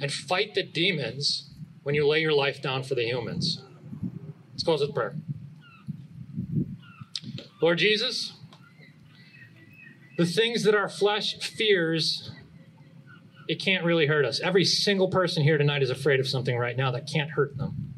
and 0.00 0.12
fight 0.12 0.54
the 0.54 0.62
demons 0.62 1.50
when 1.82 1.94
you 1.94 2.06
lay 2.06 2.20
your 2.20 2.32
life 2.32 2.60
down 2.60 2.82
for 2.82 2.94
the 2.94 3.04
humans. 3.04 3.62
Let's 4.52 4.62
close 4.62 4.80
with 4.80 4.94
prayer. 4.94 5.14
Lord 7.60 7.78
Jesus, 7.78 8.32
the 10.16 10.24
things 10.24 10.64
that 10.64 10.74
our 10.74 10.88
flesh 10.88 11.38
fears, 11.38 12.30
it 13.48 13.62
can't 13.62 13.84
really 13.84 14.06
hurt 14.06 14.24
us. 14.24 14.40
Every 14.40 14.64
single 14.64 15.08
person 15.08 15.42
here 15.42 15.58
tonight 15.58 15.82
is 15.82 15.90
afraid 15.90 16.20
of 16.20 16.28
something 16.28 16.56
right 16.56 16.76
now 16.76 16.90
that 16.90 17.10
can't 17.10 17.30
hurt 17.30 17.56
them. 17.56 17.94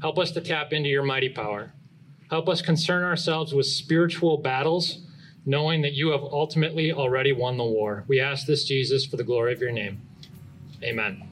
Help 0.00 0.18
us 0.18 0.32
to 0.32 0.40
tap 0.40 0.72
into 0.72 0.88
your 0.88 1.04
mighty 1.04 1.28
power. 1.28 1.72
Help 2.28 2.48
us 2.48 2.60
concern 2.60 3.02
ourselves 3.02 3.54
with 3.54 3.66
spiritual 3.66 4.38
battles, 4.38 5.06
knowing 5.46 5.82
that 5.82 5.92
you 5.92 6.10
have 6.10 6.22
ultimately 6.22 6.92
already 6.92 7.32
won 7.32 7.56
the 7.56 7.64
war. 7.64 8.04
We 8.08 8.20
ask 8.20 8.46
this, 8.46 8.64
Jesus, 8.64 9.06
for 9.06 9.16
the 9.16 9.24
glory 9.24 9.52
of 9.52 9.60
your 9.60 9.72
name. 9.72 10.00
Amen. 10.82 11.31